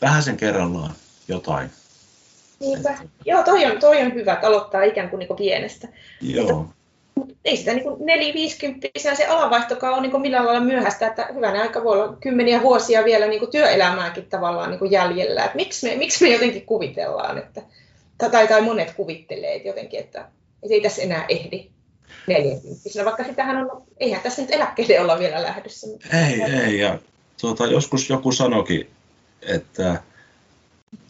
vähän 0.01 0.23
sen 0.23 0.37
kerrallaan 0.37 0.93
jotain. 1.27 1.69
Niinpä. 2.59 2.89
Että, 2.89 3.03
Joo, 3.25 3.43
toi 3.43 3.65
on, 3.65 3.79
toi 3.79 4.01
on 4.01 4.13
hyvä, 4.13 4.33
että 4.33 4.47
aloittaa 4.47 4.83
ikään 4.83 5.09
kuin, 5.09 5.19
niin 5.19 5.27
kuin 5.27 5.37
pienestä. 5.37 5.87
Joo. 6.21 6.53
Mutta, 6.53 6.75
mutta 7.15 7.33
ei 7.45 7.57
sitä 7.57 7.73
niin 7.73 7.85
4-50 7.85 9.15
se 9.15 9.25
alanvaihtokaan 9.25 9.93
ole 9.93 10.01
niin 10.01 10.21
millään 10.21 10.45
lailla 10.45 10.61
myöhäistä, 10.61 11.07
että 11.07 11.29
hyvänä 11.33 11.61
aika 11.61 11.83
voi 11.83 12.01
olla 12.01 12.17
kymmeniä 12.19 12.61
vuosia 12.61 13.03
vielä 13.03 13.27
niin 13.27 13.39
kuin 13.39 13.51
työelämääkin 13.51 14.25
tavallaan 14.25 14.69
niin 14.69 14.79
kuin 14.79 14.91
jäljellä. 14.91 15.45
Että 15.45 15.55
miksi, 15.55 15.89
me, 15.89 15.95
miksi 15.95 16.23
me 16.23 16.33
jotenkin 16.33 16.65
kuvitellaan, 16.65 17.37
että, 17.37 17.61
tai, 18.31 18.47
tai 18.47 18.61
monet 18.61 18.93
kuvittelee 18.93 19.55
että 19.55 19.67
jotenkin, 19.67 19.99
että 19.99 20.25
ei 20.69 20.81
tässä 20.81 21.01
enää 21.01 21.25
ehdi. 21.29 21.69
40 22.27 23.05
vaikka 23.05 23.23
sitähän 23.23 23.57
on, 23.57 23.83
eihän 23.97 24.21
tässä 24.21 24.41
nyt 24.41 24.51
eläkkeelle 24.51 24.99
olla 24.99 25.19
vielä 25.19 25.43
lähdössä. 25.43 25.87
Ei, 26.27 26.41
ei, 26.41 26.79
ja 26.79 26.99
tuota, 27.41 27.65
joskus 27.65 28.09
joku 28.09 28.31
sanoki, 28.31 28.89
että 29.45 30.01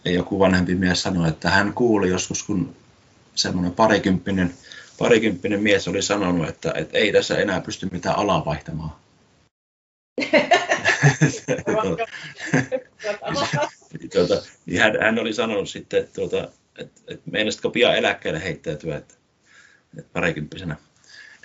joku 0.05 0.39
vanhempi 0.39 0.75
mies 0.75 1.01
sanoi, 1.01 1.29
että 1.29 1.49
hän 1.49 1.73
kuuli 1.73 2.09
joskus, 2.09 2.43
kun 2.43 2.75
semmoinen 3.35 3.71
parikymppinen, 3.71 4.53
parikymppinen 4.97 5.61
mies 5.61 5.87
oli 5.87 6.01
sanonut, 6.01 6.49
että, 6.49 6.73
että 6.75 6.97
ei 6.97 7.11
tässä 7.11 7.37
enää 7.37 7.61
pysty 7.61 7.89
mitään 7.91 8.17
alaa 8.17 8.45
vaihtamaan. 8.45 8.91
tuota, 14.13 14.41
niin 14.65 14.81
hän, 14.81 15.01
hän 15.01 15.19
oli 15.19 15.33
sanonut 15.33 15.69
sitten, 15.69 16.07
tuota, 16.15 16.49
että, 16.77 17.01
että 17.07 17.31
meinasitko 17.31 17.69
pian 17.69 17.95
eläkkeelle 17.97 18.43
heittäytyä, 18.43 18.97
että, 18.97 19.13
että 19.97 20.09
parikymppisenä 20.13 20.75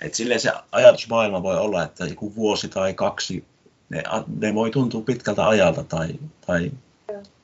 et 0.01 0.13
silleen 0.13 0.39
se 0.39 0.51
ajatusmaailma 0.71 1.43
voi 1.43 1.57
olla, 1.57 1.83
että 1.83 2.05
joku 2.05 2.35
vuosi 2.35 2.69
tai 2.69 2.93
kaksi, 2.93 3.45
ne, 3.91 4.03
ne 4.39 4.55
voi 4.55 4.71
tuntua 4.71 5.01
pitkältä 5.01 5.47
ajalta 5.47 5.83
tai, 5.83 6.07
tai 6.45 6.71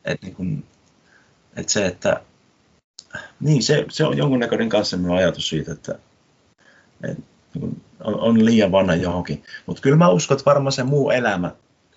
et 0.05 0.21
niin 0.21 0.35
kun, 0.35 0.63
että 1.55 1.71
se, 1.71 1.85
että 1.85 2.21
niin, 3.39 3.63
se, 3.63 3.85
se 3.89 4.05
on 4.05 4.17
jonkunnäköinen 4.17 4.69
kanssa 4.69 4.97
ajatus 5.15 5.49
siitä, 5.49 5.71
että, 5.71 5.99
että 7.03 7.23
niin 7.53 7.81
on, 8.03 8.19
on 8.19 8.45
liian 8.45 8.71
vanha 8.71 8.95
johonkin. 8.95 9.43
Mutta 9.65 9.81
kyllä 9.81 9.97
mä 9.97 10.09
uskon, 10.09 10.37
että 10.37 10.49
varmaan 10.49 10.71
se 10.71 10.83
muu 10.83 11.09
elämä, 11.09 11.51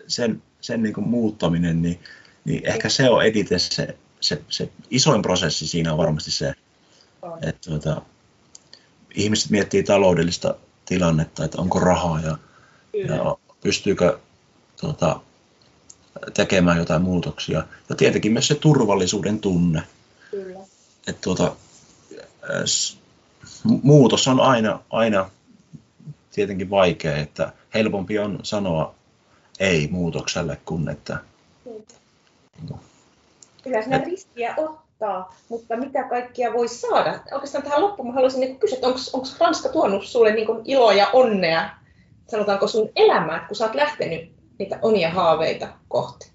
sen, 0.07 0.43
sen 0.61 0.83
niin 0.83 1.09
muuttaminen, 1.09 1.83
niin, 1.83 2.01
niin 2.45 2.67
ehkä 2.67 2.89
se 2.89 3.11
on 3.11 3.25
editen 3.25 3.61
se, 3.61 3.97
se, 4.21 4.43
se 4.49 4.71
isoin 4.91 5.23
prosessi 5.23 5.67
siinä 5.67 5.93
on 5.93 5.99
varmasti 5.99 6.31
se, 6.31 6.53
että 7.43 7.71
tuota, 7.71 8.03
ihmiset 9.15 9.51
miettii 9.51 9.83
taloudellista 9.83 10.55
tilannetta, 10.85 11.45
että 11.45 11.61
onko 11.61 11.81
rahaa 11.81 12.21
ja, 12.21 12.39
ja 13.09 13.37
pystyykö 13.63 14.19
tuota, 14.81 15.21
tekemään 16.35 16.79
jotain 16.79 17.03
muutoksia. 17.03 17.65
Ja 17.89 17.97
tietenkin 17.97 18.33
myös 18.33 18.49
se 18.49 18.55
turvallisuuden 18.55 19.41
tunne. 19.41 19.83
Kyllä. 20.31 20.59
Että 21.07 21.21
tuota, 21.23 21.57
muutos 23.83 24.29
on 24.29 24.41
aina, 24.41 24.81
aina 24.91 25.31
tietenkin 26.33 26.71
vaikea, 26.71 27.17
että 27.17 27.53
helpompi 27.75 28.19
on 28.19 28.39
sanoa 28.43 28.95
ei 29.61 29.89
muutokselle 29.91 30.59
kuin 30.65 30.89
että... 30.89 31.19
Niin. 31.65 31.85
Kyllä 33.63 33.83
sinä 33.83 33.97
et, 33.97 34.05
riskiä 34.05 34.55
ottaa, 34.57 35.37
mutta 35.49 35.77
mitä 35.77 36.03
kaikkia 36.03 36.53
voi 36.53 36.69
saada? 36.69 37.21
Oikeastaan 37.33 37.65
tähän 37.65 37.81
loppuun 37.81 38.09
mä 38.09 38.15
haluaisin 38.15 38.41
niin 38.41 38.59
kysyä, 38.59 38.77
että 38.77 38.89
onko 38.89 39.29
Ranska 39.41 39.69
tuonut 39.69 40.07
sulle 40.07 40.33
niin 40.33 40.47
iloa 40.65 40.93
ja 40.93 41.11
onnea, 41.13 41.71
sanotaanko 42.29 42.67
sun 42.67 42.89
elämään, 42.97 43.47
kun 43.47 43.57
sä 43.57 43.65
oot 43.65 43.75
lähtenyt 43.75 44.40
niitä 44.61 44.79
omia 44.83 45.11
haaveita 45.11 45.69
kohti? 45.89 46.31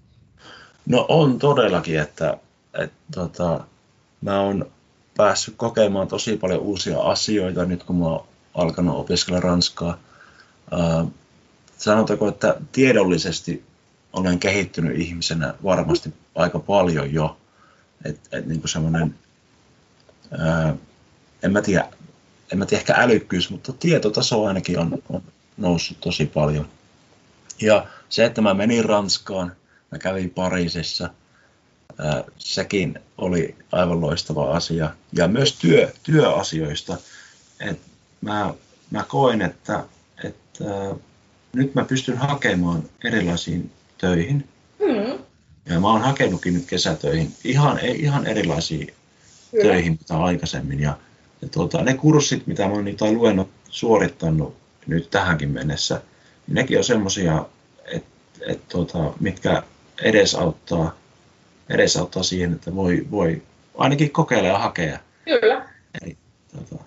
No 0.86 1.06
on 1.08 1.38
todellakin, 1.38 2.00
että, 2.00 2.38
että 2.78 2.96
tota, 3.14 3.60
mä 4.20 4.40
oon 4.40 4.70
päässyt 5.16 5.54
kokemaan 5.56 6.08
tosi 6.08 6.36
paljon 6.36 6.60
uusia 6.60 7.00
asioita 7.00 7.64
nyt, 7.64 7.84
kun 7.84 7.96
mä 7.96 8.06
oon 8.06 8.26
alkanut 8.54 8.96
opiskella 8.96 9.40
ranskaa. 9.40 9.98
Äh, 10.72 11.06
sanotaanko, 11.78 12.28
että 12.28 12.56
tiedollisesti 12.72 13.64
olen 14.12 14.38
kehittynyt 14.38 15.00
ihmisenä 15.00 15.54
varmasti 15.64 16.14
aika 16.34 16.58
paljon 16.58 17.12
jo. 17.12 17.36
Et, 18.04 18.20
et 18.32 18.46
niin 18.46 18.62
semmoinen, 18.64 19.14
en 21.42 21.52
mä 21.52 21.62
tiedä, 21.62 21.88
en 22.52 22.58
mä 22.58 22.66
tiedä 22.66 22.80
ehkä 22.80 22.94
älykkyys, 22.96 23.50
mutta 23.50 23.72
tietotaso 23.72 24.44
ainakin 24.44 24.78
on, 24.78 24.98
on 25.08 25.22
noussut 25.56 26.00
tosi 26.00 26.26
paljon. 26.26 26.68
Ja 27.60 27.86
se, 28.08 28.24
että 28.24 28.40
mä 28.40 28.54
menin 28.54 28.84
Ranskaan, 28.84 29.52
mä 29.92 29.98
kävin 29.98 30.30
Pariisissa, 30.30 31.10
ää, 31.98 32.24
sekin 32.38 32.98
oli 33.18 33.56
aivan 33.72 34.00
loistava 34.00 34.56
asia. 34.56 34.90
Ja 35.12 35.28
myös 35.28 35.58
työ, 35.58 35.92
työasioista. 36.02 36.96
Et 37.60 37.80
mä, 38.20 38.54
mä 38.90 39.04
koin, 39.08 39.42
että, 39.42 39.84
että 40.24 40.64
nyt 41.52 41.74
mä 41.74 41.84
pystyn 41.84 42.16
hakemaan 42.16 42.82
erilaisiin 43.04 43.70
töihin. 43.98 44.48
Mm. 44.78 45.18
Ja 45.66 45.80
mä 45.80 45.88
oon 45.88 46.02
hakenutkin 46.02 46.54
nyt 46.54 46.66
kesätöihin 46.66 47.32
ihan, 47.44 47.78
ihan 47.78 48.26
erilaisiin 48.26 48.94
Kyllä. 49.50 49.64
töihin 49.64 49.92
mitä 49.92 50.18
aikaisemmin. 50.18 50.80
Ja, 50.80 50.98
ja 51.42 51.48
tuota, 51.48 51.82
ne 51.82 51.94
kurssit, 51.94 52.46
mitä 52.46 52.66
mä 52.66 52.72
oon 52.72 52.84
niitä 52.84 53.12
luennut 53.12 53.50
suorittanut 53.68 54.56
nyt 54.86 55.10
tähänkin 55.10 55.50
mennessä, 55.50 56.02
niin 56.46 56.54
nekin 56.54 56.78
on 56.78 56.84
semmoisia, 56.84 57.46
et, 58.48 58.68
tuota, 58.68 58.98
mitkä 59.20 59.62
edesauttaa, 60.02 60.94
edesauttaa 61.68 62.22
siihen, 62.22 62.52
että 62.52 62.74
voi, 62.74 63.06
voi 63.10 63.42
ainakin 63.78 64.10
kokeilla 64.10 64.48
ja 64.48 64.58
hakea. 64.58 64.98
Kyllä. 65.24 65.68
Eli, 66.02 66.16
tuota... 66.52 66.84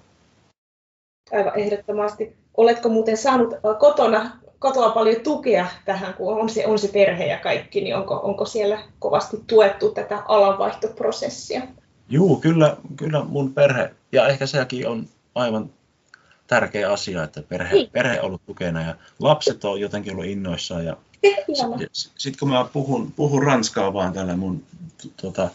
Aivan 1.32 1.60
ehdottomasti. 1.60 2.36
Oletko 2.58 2.90
muuten 2.90 3.18
saanut 3.18 3.54
kotona 3.80 4.40
kotoa 4.60 4.90
paljon 4.90 5.22
tukea 5.22 5.68
tähän, 5.86 6.14
kun 6.14 6.42
on 6.42 6.50
se, 6.50 6.68
on 6.68 6.80
se 6.80 6.88
perhe 6.88 7.26
ja 7.26 7.40
kaikki, 7.40 7.82
niin 7.82 7.96
onko, 7.96 8.16
onko 8.24 8.46
siellä 8.46 8.80
kovasti 9.00 9.38
tuettu 9.48 9.92
tätä 9.92 10.24
alanvaihtoprosessia? 10.28 11.62
Joo, 12.10 12.36
kyllä, 12.36 12.78
kyllä 12.96 13.24
mun 13.24 13.54
perhe, 13.54 13.92
ja 14.12 14.28
ehkä 14.28 14.46
sekin 14.46 14.88
on 14.88 15.06
aivan 15.36 15.70
tärkeä 16.48 16.92
asia, 16.92 17.24
että 17.24 17.42
perhe, 17.42 17.76
niin. 17.76 17.90
perhe 17.92 18.20
on 18.20 18.26
ollut 18.26 18.46
tukena 18.46 18.82
ja 18.82 18.96
lapset 19.20 19.66
on 19.66 19.82
jotenkin 19.82 20.14
ollut 20.14 20.26
innoissaan. 20.26 20.86
Ja 20.86 20.98
sitten 21.24 21.90
sit 22.18 22.38
kun 22.38 22.50
mä 22.50 22.66
puhun, 22.74 23.12
puhun 23.12 23.44
ranskaa 23.44 23.94
vaan 23.94 24.14
tällä 24.14 24.36
mun 24.36 24.64
tuota, 25.22 25.50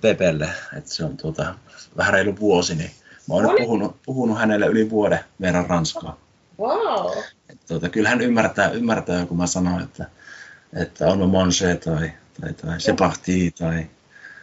Pepelle, 0.00 0.48
että 0.76 0.90
se 0.90 1.04
on 1.04 1.16
tuota, 1.16 1.54
vähän 1.96 2.12
reilu 2.12 2.38
vuosi, 2.40 2.74
niin 2.74 2.90
mä 3.28 3.34
oon 3.34 3.56
puhunut, 3.58 3.96
puhunut 4.06 4.38
hänelle 4.38 4.66
yli 4.66 4.90
vuoden 4.90 5.20
verran 5.40 5.66
ranskaa. 5.66 6.16
Wow. 6.58 7.12
Tuota, 7.68 7.88
kyllä 7.88 8.08
hän 8.08 8.20
ymmärtää, 8.20 8.70
ymmärtää, 8.70 9.26
kun 9.26 9.36
mä 9.36 9.46
sanon, 9.46 9.82
että, 9.82 10.06
että 10.72 11.06
on 11.06 11.30
manger 11.30 11.76
tai, 11.84 12.12
tai, 12.40 12.52
tai 12.52 12.80
se 12.80 12.92
partii 12.92 13.50
tai 13.50 13.86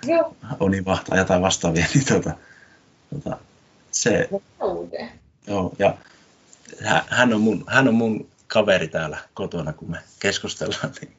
Joo. 0.07 0.35
on 0.59 0.71
vahtaa 0.85 1.17
jotain 1.17 1.41
vastaavia, 1.41 1.85
niin 1.93 2.05
tuota, 2.05 2.33
tuota, 3.09 3.37
se, 3.91 4.29
joo, 5.47 5.73
ja 5.79 5.97
hän 7.07 7.33
on, 7.33 7.41
mun, 7.41 7.63
hän 7.67 7.87
on 7.87 7.95
mun 7.95 8.27
kaveri 8.53 8.87
täällä 8.87 9.17
kotona, 9.33 9.73
kun 9.73 9.91
me 9.91 9.97
keskustellaan. 10.19 10.93
Niin, 11.01 11.17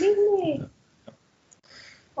niin, 0.00 0.40
niin. 0.40 0.70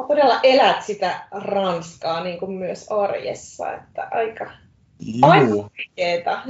todella 0.08 0.40
elät 0.42 0.82
sitä 0.82 1.28
Ranskaa 1.30 2.24
niin 2.24 2.38
kuin 2.38 2.52
myös 2.52 2.86
arjessa, 2.90 3.72
että 3.72 4.08
aika, 4.10 4.50
Joo. 4.98 5.70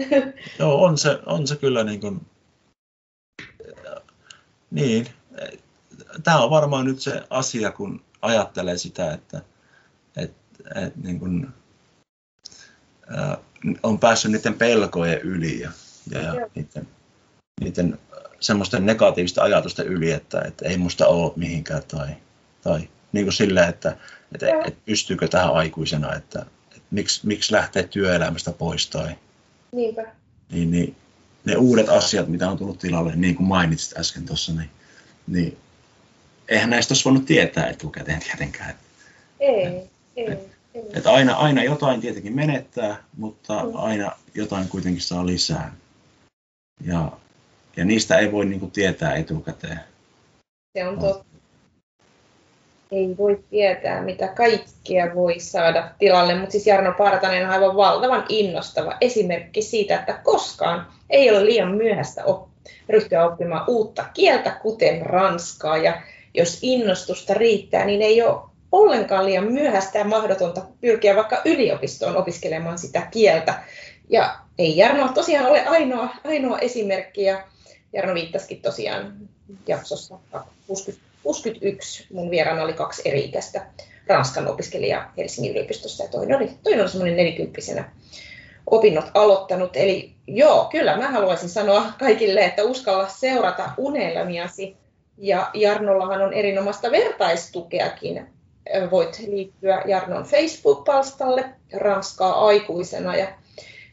Joo, 0.58 0.84
on 0.84 0.98
se, 0.98 1.18
on 1.26 1.46
se 1.46 1.56
kyllä 1.56 1.84
niin 1.84 2.00
kuin, 2.00 2.26
niin. 4.70 5.06
Tämä 6.24 6.42
on 6.42 6.50
varmaan 6.50 6.84
nyt 6.84 7.00
se 7.00 7.22
asia, 7.30 7.72
kun 7.72 8.04
ajattelee 8.22 8.78
sitä, 8.78 9.12
että, 9.12 9.42
että, 10.16 10.64
että 10.74 11.00
niin 11.02 11.18
kuin, 11.18 11.48
on 13.82 13.98
päässyt 13.98 14.32
niiden 14.32 14.54
pelkojen 14.54 15.20
yli 15.20 15.60
ja, 15.60 15.70
ja, 16.10 16.20
ja 16.20 16.48
niiden, 16.54 16.88
niiden 17.61 17.98
semmoisten 18.40 18.86
negatiivisten 18.86 19.44
ajatusten 19.44 19.86
yli, 19.86 20.11
että, 20.11 20.40
että 20.40 20.68
ei 20.68 20.78
musta 20.78 21.07
ole 21.07 21.32
mihinkään 21.36 21.82
tai, 21.88 22.09
tai 22.62 22.88
niin 23.12 23.26
kuin 23.26 23.32
silleen, 23.32 23.68
että, 23.68 23.96
että, 24.34 24.46
että 24.64 24.80
pystyykö 24.86 25.28
tähän 25.28 25.55
aikuisena, 25.55 26.14
että, 26.14 26.46
miksi, 26.90 27.26
miksi 27.26 27.52
lähtee 27.52 27.82
työelämästä 27.82 28.52
pois 28.52 28.86
tai 28.86 29.16
Niinpä. 29.74 30.02
Niin, 30.52 30.70
niin, 30.70 30.96
ne 31.44 31.57
uudet 31.57 31.88
asiat, 31.88 32.28
mitä 32.28 32.50
on 32.50 32.59
tullut 32.59 32.78
tilalle, 32.78 33.12
niin 33.16 33.34
kuin 33.34 33.46
mainitsit 33.46 33.98
äsken 33.98 34.26
tuossa, 34.26 34.52
niin, 34.52 34.70
niin 35.26 35.59
eihän 36.48 36.70
näistä 36.70 36.92
olisi 36.92 37.05
voinut 37.05 37.26
tietää 37.26 37.68
etukäteen 37.68 38.20
tietenkään. 38.20 38.74
Ei, 39.40 39.64
et, 39.64 39.90
ei. 40.16 40.30
Et, 40.30 40.38
ei. 40.74 40.82
Et 40.94 41.07
aina, 41.07 41.34
aina 41.34 41.64
jotain 41.64 42.00
tietenkin 42.00 42.34
menettää, 42.34 43.05
mutta 43.16 43.64
mm. 43.64 43.70
aina 43.74 44.12
jotain 44.34 44.68
kuitenkin 44.68 45.02
saa 45.02 45.26
lisää. 45.26 45.74
Ja, 46.80 47.12
ja 47.76 47.84
niistä 47.84 48.18
ei 48.18 48.32
voi 48.32 48.44
niin 48.44 48.60
kuin, 48.60 48.72
tietää 48.72 49.14
etukäteen. 49.14 49.80
Se 50.78 50.88
on 50.88 50.98
totta 50.98 51.34
ei 52.94 53.16
voi 53.18 53.44
tietää, 53.50 54.02
mitä 54.02 54.28
kaikkea 54.28 55.14
voi 55.14 55.40
saada 55.40 55.90
tilalle, 55.98 56.34
mutta 56.34 56.52
siis 56.52 56.66
Jarno 56.66 56.94
Partanen 56.98 57.46
on 57.46 57.50
aivan 57.50 57.76
valtavan 57.76 58.24
innostava 58.28 58.96
esimerkki 59.00 59.62
siitä, 59.62 59.98
että 59.98 60.20
koskaan 60.22 60.86
ei 61.10 61.30
ole 61.30 61.44
liian 61.44 61.74
myöhäistä 61.74 62.24
op- 62.24 62.48
ryhtyä 62.88 63.24
oppimaan 63.24 63.64
uutta 63.68 64.04
kieltä, 64.14 64.50
kuten 64.50 65.06
ranskaa, 65.06 65.76
ja 65.76 66.02
jos 66.34 66.58
innostusta 66.62 67.34
riittää, 67.34 67.84
niin 67.84 68.02
ei 68.02 68.22
ole 68.22 68.40
ollenkaan 68.72 69.26
liian 69.26 69.52
myöhäistä 69.52 69.98
ja 69.98 70.04
mahdotonta 70.04 70.62
pyrkiä 70.80 71.16
vaikka 71.16 71.42
yliopistoon 71.44 72.16
opiskelemaan 72.16 72.78
sitä 72.78 73.02
kieltä. 73.10 73.62
Ja 74.08 74.36
ei 74.58 74.76
Jarno 74.76 75.08
tosiaan 75.08 75.46
ole 75.46 75.66
ainoa, 75.66 76.08
ainoa 76.24 76.58
esimerkki, 76.58 77.22
ja 77.22 77.42
Jarno 77.95 78.14
viittasikin 78.14 78.62
tosiaan 78.62 79.16
jaksossa 79.66 80.18
60 80.66 81.05
61 81.22 82.07
mun 82.12 82.30
vieraana 82.30 82.62
oli 82.62 82.72
kaksi 82.72 83.03
eri-ikäistä 83.05 83.66
Ranskan 84.07 84.49
opiskelijaa 84.49 85.12
Helsingin 85.16 85.53
yliopistossa 85.53 86.05
ja 86.05 86.11
toinen 86.11 86.36
oli, 86.36 86.51
toinen 86.62 86.80
oli 86.80 86.88
semmoinen 86.88 87.16
nelikymppisenä 87.16 87.92
opinnot 88.66 89.05
aloittanut. 89.14 89.76
Eli 89.76 90.12
joo, 90.26 90.64
kyllä 90.64 90.97
mä 90.97 91.11
haluaisin 91.11 91.49
sanoa 91.49 91.92
kaikille, 91.99 92.45
että 92.45 92.64
uskalla 92.64 93.09
seurata 93.09 93.70
unelmiasi. 93.76 94.76
Ja 95.18 95.51
Jarnollahan 95.55 96.22
on 96.22 96.32
erinomaista 96.32 96.90
vertaistukeakin. 96.90 98.26
Voit 98.90 99.18
liittyä 99.26 99.82
Jarnon 99.86 100.24
Facebook-palstalle 100.24 101.45
Ranskaa 101.72 102.47
aikuisena 102.47 103.16
ja 103.16 103.28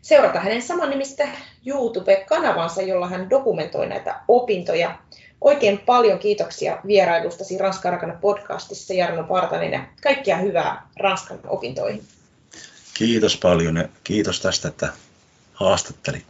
seurata 0.02 0.40
hänen 0.40 0.62
samannimistä 0.62 1.28
YouTube-kanavansa, 1.66 2.82
jolla 2.82 3.10
hän 3.10 3.30
dokumentoi 3.30 3.88
näitä 3.88 4.20
opintoja 4.28 4.98
Oikein 5.42 5.80
paljon 5.80 6.20
kiitoksia 6.20 6.82
vierailustasi 6.88 7.58
Ranskan 7.58 7.94
rakana 7.94 8.14
podcastissa 8.22 8.94
Jarno 8.94 9.24
Partanen 9.24 9.72
ja 9.72 9.86
kaikkia 10.04 10.38
hyvää 10.38 10.88
Ranskan 10.98 11.40
opintoihin. 11.48 12.04
Kiitos 12.94 13.38
paljon 13.38 13.78
ja 13.78 13.88
kiitos 14.04 14.42
tästä, 14.42 14.68
että 14.68 14.94
haastattelit. 15.54 16.26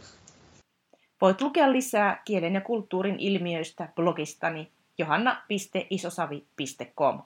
Voit 1.20 1.40
lukea 1.40 1.72
lisää 1.72 2.22
kielen 2.24 2.54
ja 2.54 2.60
kulttuurin 2.60 3.16
ilmiöistä 3.18 3.88
blogistani 3.96 4.70
johanna.isosavi.com. 4.98 7.22